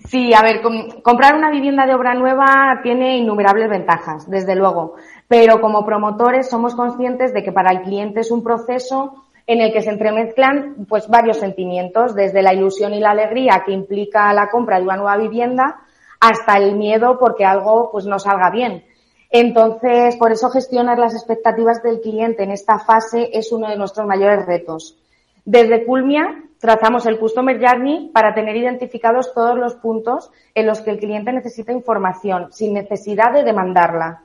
[0.06, 0.62] Sí, a ver,
[1.02, 4.94] comprar una vivienda de obra nueva tiene innumerables ventajas, desde luego.
[5.26, 9.72] Pero como promotores somos conscientes de que para el cliente es un proceso en el
[9.72, 14.50] que se entremezclan pues varios sentimientos, desde la ilusión y la alegría que implica la
[14.50, 15.80] compra de una nueva vivienda
[16.20, 18.84] hasta el miedo porque algo pues no salga bien.
[19.30, 24.06] Entonces, por eso gestionar las expectativas del cliente en esta fase es uno de nuestros
[24.06, 24.96] mayores retos.
[25.44, 30.90] Desde Culmia trazamos el Customer Journey para tener identificados todos los puntos en los que
[30.90, 34.22] el cliente necesita información sin necesidad de demandarla.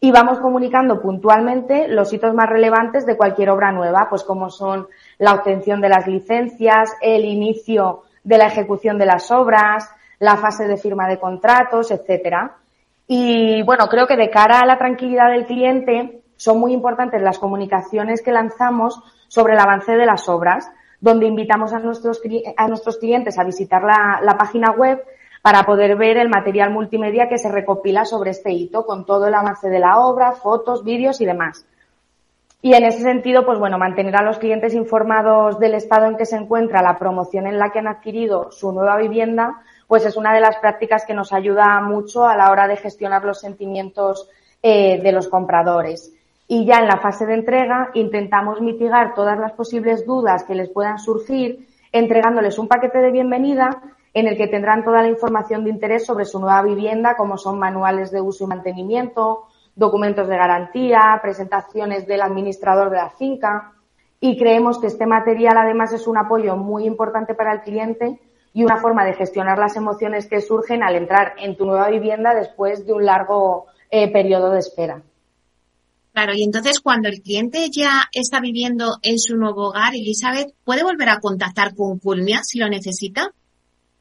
[0.00, 4.88] Y vamos comunicando puntualmente los hitos más relevantes de cualquier obra nueva, pues como son
[5.18, 9.88] la obtención de las licencias, el inicio de la ejecución de las obras,
[10.18, 12.56] la fase de firma de contratos, etcétera.
[13.14, 17.38] Y bueno, creo que de cara a la tranquilidad del cliente son muy importantes las
[17.38, 22.22] comunicaciones que lanzamos sobre el avance de las obras, donde invitamos a nuestros,
[22.56, 25.04] a nuestros clientes a visitar la, la página web
[25.42, 29.34] para poder ver el material multimedia que se recopila sobre este hito, con todo el
[29.34, 31.66] avance de la obra, fotos, vídeos y demás.
[32.62, 36.24] Y en ese sentido, pues bueno, mantener a los clientes informados del estado en que
[36.24, 39.60] se encuentra la promoción en la que han adquirido su nueva vivienda,
[39.92, 43.26] pues es una de las prácticas que nos ayuda mucho a la hora de gestionar
[43.26, 44.26] los sentimientos
[44.62, 46.14] eh, de los compradores.
[46.48, 50.70] Y ya en la fase de entrega intentamos mitigar todas las posibles dudas que les
[50.70, 53.82] puedan surgir entregándoles un paquete de bienvenida
[54.14, 57.58] en el que tendrán toda la información de interés sobre su nueva vivienda, como son
[57.58, 63.74] manuales de uso y mantenimiento, documentos de garantía, presentaciones del administrador de la finca.
[64.20, 68.18] Y creemos que este material además es un apoyo muy importante para el cliente
[68.52, 72.34] y una forma de gestionar las emociones que surgen al entrar en tu nueva vivienda
[72.34, 75.02] después de un largo eh, periodo de espera.
[76.12, 80.82] Claro, y entonces cuando el cliente ya está viviendo en su nuevo hogar, Elizabeth, ¿puede
[80.82, 83.30] volver a contactar con Culmia si lo necesita?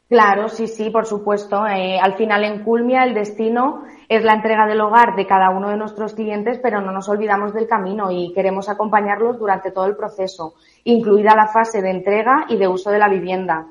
[0.10, 1.66] Claro, sí, sí, por supuesto.
[1.66, 5.70] Eh, al final en Culmia el destino es la entrega del hogar de cada uno
[5.70, 9.96] de nuestros clientes, pero no nos olvidamos del camino y queremos acompañarlos durante todo el
[9.96, 13.68] proceso, incluida la fase de entrega y de uso de la vivienda.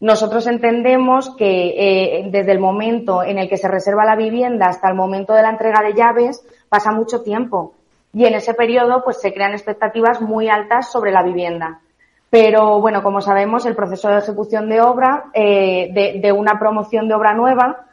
[0.00, 4.88] Nosotros entendemos que eh, desde el momento en el que se reserva la vivienda hasta
[4.88, 7.72] el momento de la entrega de llaves pasa mucho tiempo
[8.12, 11.80] y en ese periodo pues se crean expectativas muy altas sobre la vivienda.
[12.28, 17.14] Pero bueno, como sabemos, el proceso de ejecución de obra, eh, de, una promoción de
[17.14, 17.86] obra nueva,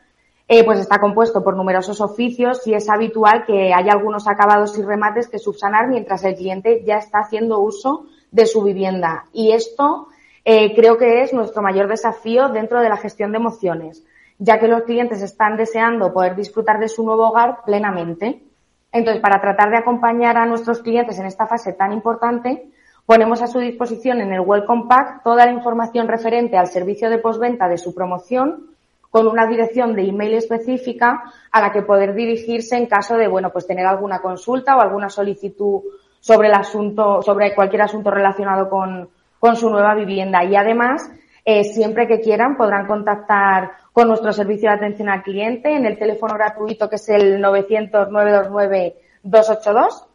[0.48, 4.82] eh, pues está compuesto por numerosos oficios y es habitual que haya algunos acabados y
[4.82, 9.26] remates que subsanar mientras el cliente ya está haciendo uso de su vivienda.
[9.34, 10.08] Y esto
[10.46, 14.04] eh, creo que es nuestro mayor desafío dentro de la gestión de emociones,
[14.38, 18.44] ya que los clientes están deseando poder disfrutar de su nuevo hogar plenamente.
[18.92, 22.70] Entonces, para tratar de acompañar a nuestros clientes en esta fase tan importante,
[23.06, 27.20] ponemos a su disposición en el Welcome Pack toda la información referente al servicio de
[27.20, 28.68] postventa de su promoción
[29.10, 33.52] con una dirección de email específica a la que poder dirigirse en caso de, bueno,
[33.52, 35.82] pues tener alguna consulta o alguna solicitud
[36.20, 39.08] sobre el asunto, sobre cualquier asunto relacionado con,
[39.44, 40.46] con su nueva vivienda.
[40.46, 41.12] Y además,
[41.44, 46.00] eh, siempre que quieran podrán contactar con nuestro servicio de atención al cliente en el
[46.00, 50.06] teléfono gratuito que es el 900-929-282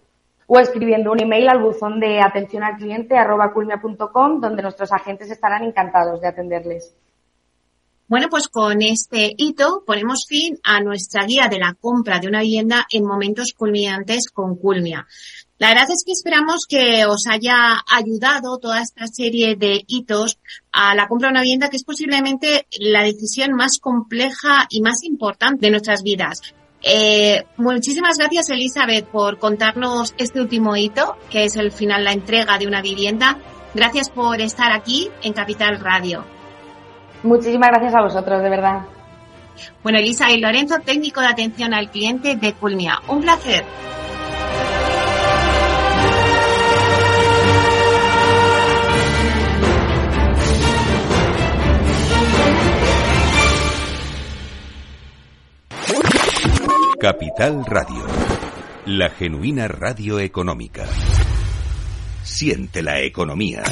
[0.47, 5.31] o escribiendo un email al buzón de atención al cliente arroba culmia.com donde nuestros agentes
[5.31, 6.97] estarán encantados de atenderles.
[8.07, 12.41] Bueno, pues con este hito ponemos fin a nuestra guía de la compra de una
[12.41, 15.07] vivienda en momentos culminantes con Culmia.
[15.59, 20.38] La verdad es que esperamos que os haya ayudado toda esta serie de hitos
[20.70, 25.02] a la compra de una vivienda que es posiblemente la decisión más compleja y más
[25.02, 26.54] importante de nuestras vidas.
[26.80, 32.56] Eh, muchísimas gracias Elizabeth por contarnos este último hito, que es el final, la entrega
[32.56, 33.38] de una vivienda.
[33.74, 36.24] Gracias por estar aquí en Capital Radio.
[37.24, 38.82] Muchísimas gracias a vosotros, de verdad.
[39.82, 43.00] Bueno, Elisa y Lorenzo, técnico de atención al cliente de Culmia.
[43.09, 43.64] Un placer.
[57.01, 58.05] Capital Radio,
[58.86, 60.84] la genuina radio económica.
[62.24, 63.62] Siente la economía.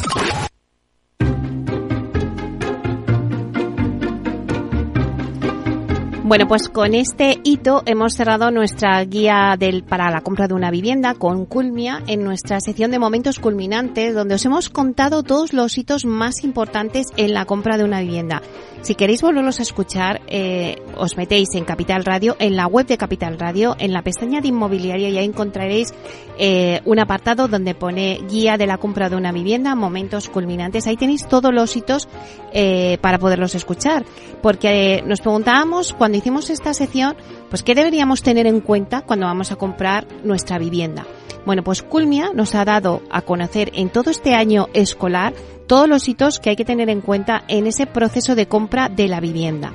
[6.22, 10.70] Bueno, pues con este hito hemos cerrado nuestra guía del, para la compra de una
[10.70, 15.78] vivienda con Culmia en nuestra sección de momentos culminantes, donde os hemos contado todos los
[15.78, 18.42] hitos más importantes en la compra de una vivienda.
[18.82, 22.96] Si queréis volverlos a escuchar, eh, os metéis en Capital Radio, en la web de
[22.96, 25.92] Capital Radio, en la pestaña de inmobiliaria ya encontraréis
[26.38, 30.86] eh, un apartado donde pone guía de la compra de una vivienda, momentos culminantes.
[30.86, 32.08] Ahí tenéis todos los hitos
[32.52, 34.04] eh, para poderlos escuchar,
[34.42, 37.16] porque nos preguntábamos cuando hicimos esta sección,
[37.48, 41.06] pues qué deberíamos tener en cuenta cuando vamos a comprar nuestra vivienda.
[41.44, 45.32] Bueno, pues Culmia nos ha dado a conocer en todo este año escolar
[45.66, 49.08] todos los hitos que hay que tener en cuenta en ese proceso de compra de
[49.08, 49.72] la vivienda,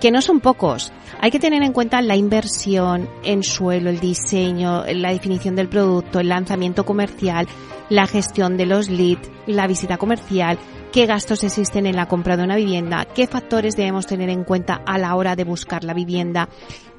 [0.00, 0.92] que no son pocos.
[1.20, 6.20] Hay que tener en cuenta la inversión en suelo, el diseño, la definición del producto,
[6.20, 7.46] el lanzamiento comercial,
[7.88, 10.58] la gestión de los leads, la visita comercial,
[10.92, 14.82] qué gastos existen en la compra de una vivienda, qué factores debemos tener en cuenta
[14.86, 16.48] a la hora de buscar la vivienda.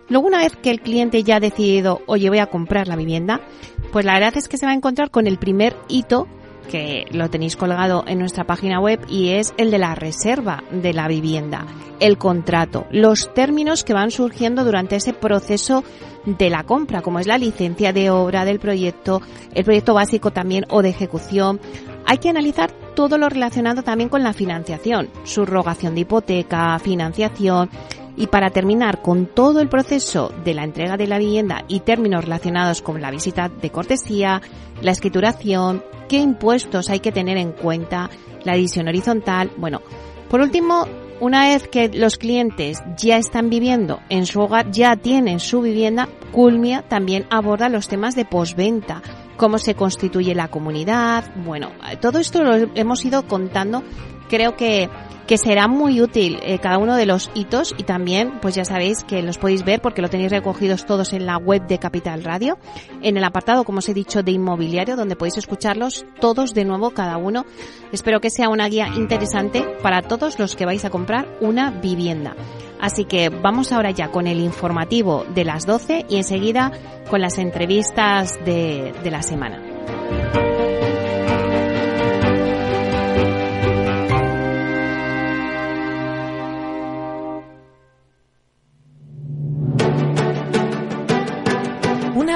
[0.10, 3.42] Luego, una vez que el cliente ya ha decidido, oye, voy a comprar la vivienda,
[3.92, 6.28] pues la verdad es que se va a encontrar con el primer hito
[6.66, 10.94] que lo tenéis colgado en nuestra página web y es el de la reserva de
[10.94, 11.66] la vivienda,
[12.00, 15.84] el contrato, los términos que van surgiendo durante ese proceso
[16.26, 19.22] de la compra, como es la licencia de obra del proyecto,
[19.54, 21.60] el proyecto básico también o de ejecución.
[22.06, 27.70] Hay que analizar todo lo relacionado también con la financiación, subrogación de hipoteca, financiación,
[28.18, 32.24] y para terminar con todo el proceso de la entrega de la vivienda y términos
[32.24, 34.42] relacionados con la visita de cortesía,
[34.82, 38.10] la escrituración, qué impuestos hay que tener en cuenta,
[38.44, 39.82] la división horizontal, bueno,
[40.30, 40.88] por último,
[41.20, 46.10] una vez que los clientes ya están viviendo en su hogar, ya tienen su vivienda,
[46.32, 49.02] Culmia también aborda los temas de posventa,
[49.38, 51.24] cómo se constituye la comunidad.
[51.46, 53.84] Bueno, todo esto lo hemos ido contando.
[54.30, 54.90] Creo que
[55.28, 59.04] que será muy útil eh, cada uno de los hitos y también, pues ya sabéis
[59.04, 62.58] que los podéis ver porque lo tenéis recogidos todos en la web de Capital Radio,
[63.02, 66.92] en el apartado, como os he dicho, de inmobiliario, donde podéis escucharlos todos de nuevo,
[66.92, 67.46] cada uno.
[67.92, 72.36] Espero que sea una guía interesante para todos los que vais a comprar una vivienda.
[72.80, 76.72] Así que vamos ahora ya con el informativo de las 12 y enseguida
[77.10, 80.55] con las entrevistas de, de la semana.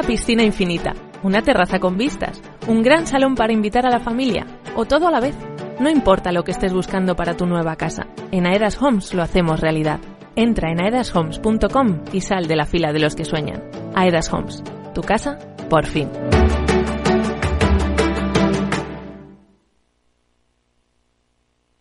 [0.10, 4.86] Piscina infinita, una terraza con vistas, un gran salón para invitar a la familia o
[4.86, 5.36] todo a la vez.
[5.80, 9.60] No importa lo que estés buscando para tu nueva casa, en Aedas Homes lo hacemos
[9.60, 10.00] realidad.
[10.36, 13.62] Entra en aedashomes.com y sal de la fila de los que sueñan.
[13.94, 14.64] Aedas Homes,
[14.96, 15.38] tu casa,
[15.70, 16.10] por fin.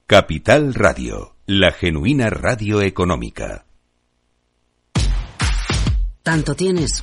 [0.07, 3.64] Capital Radio, la genuina radio económica.
[6.22, 7.03] Tanto tienes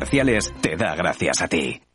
[0.61, 1.90] Te da gracias a ti.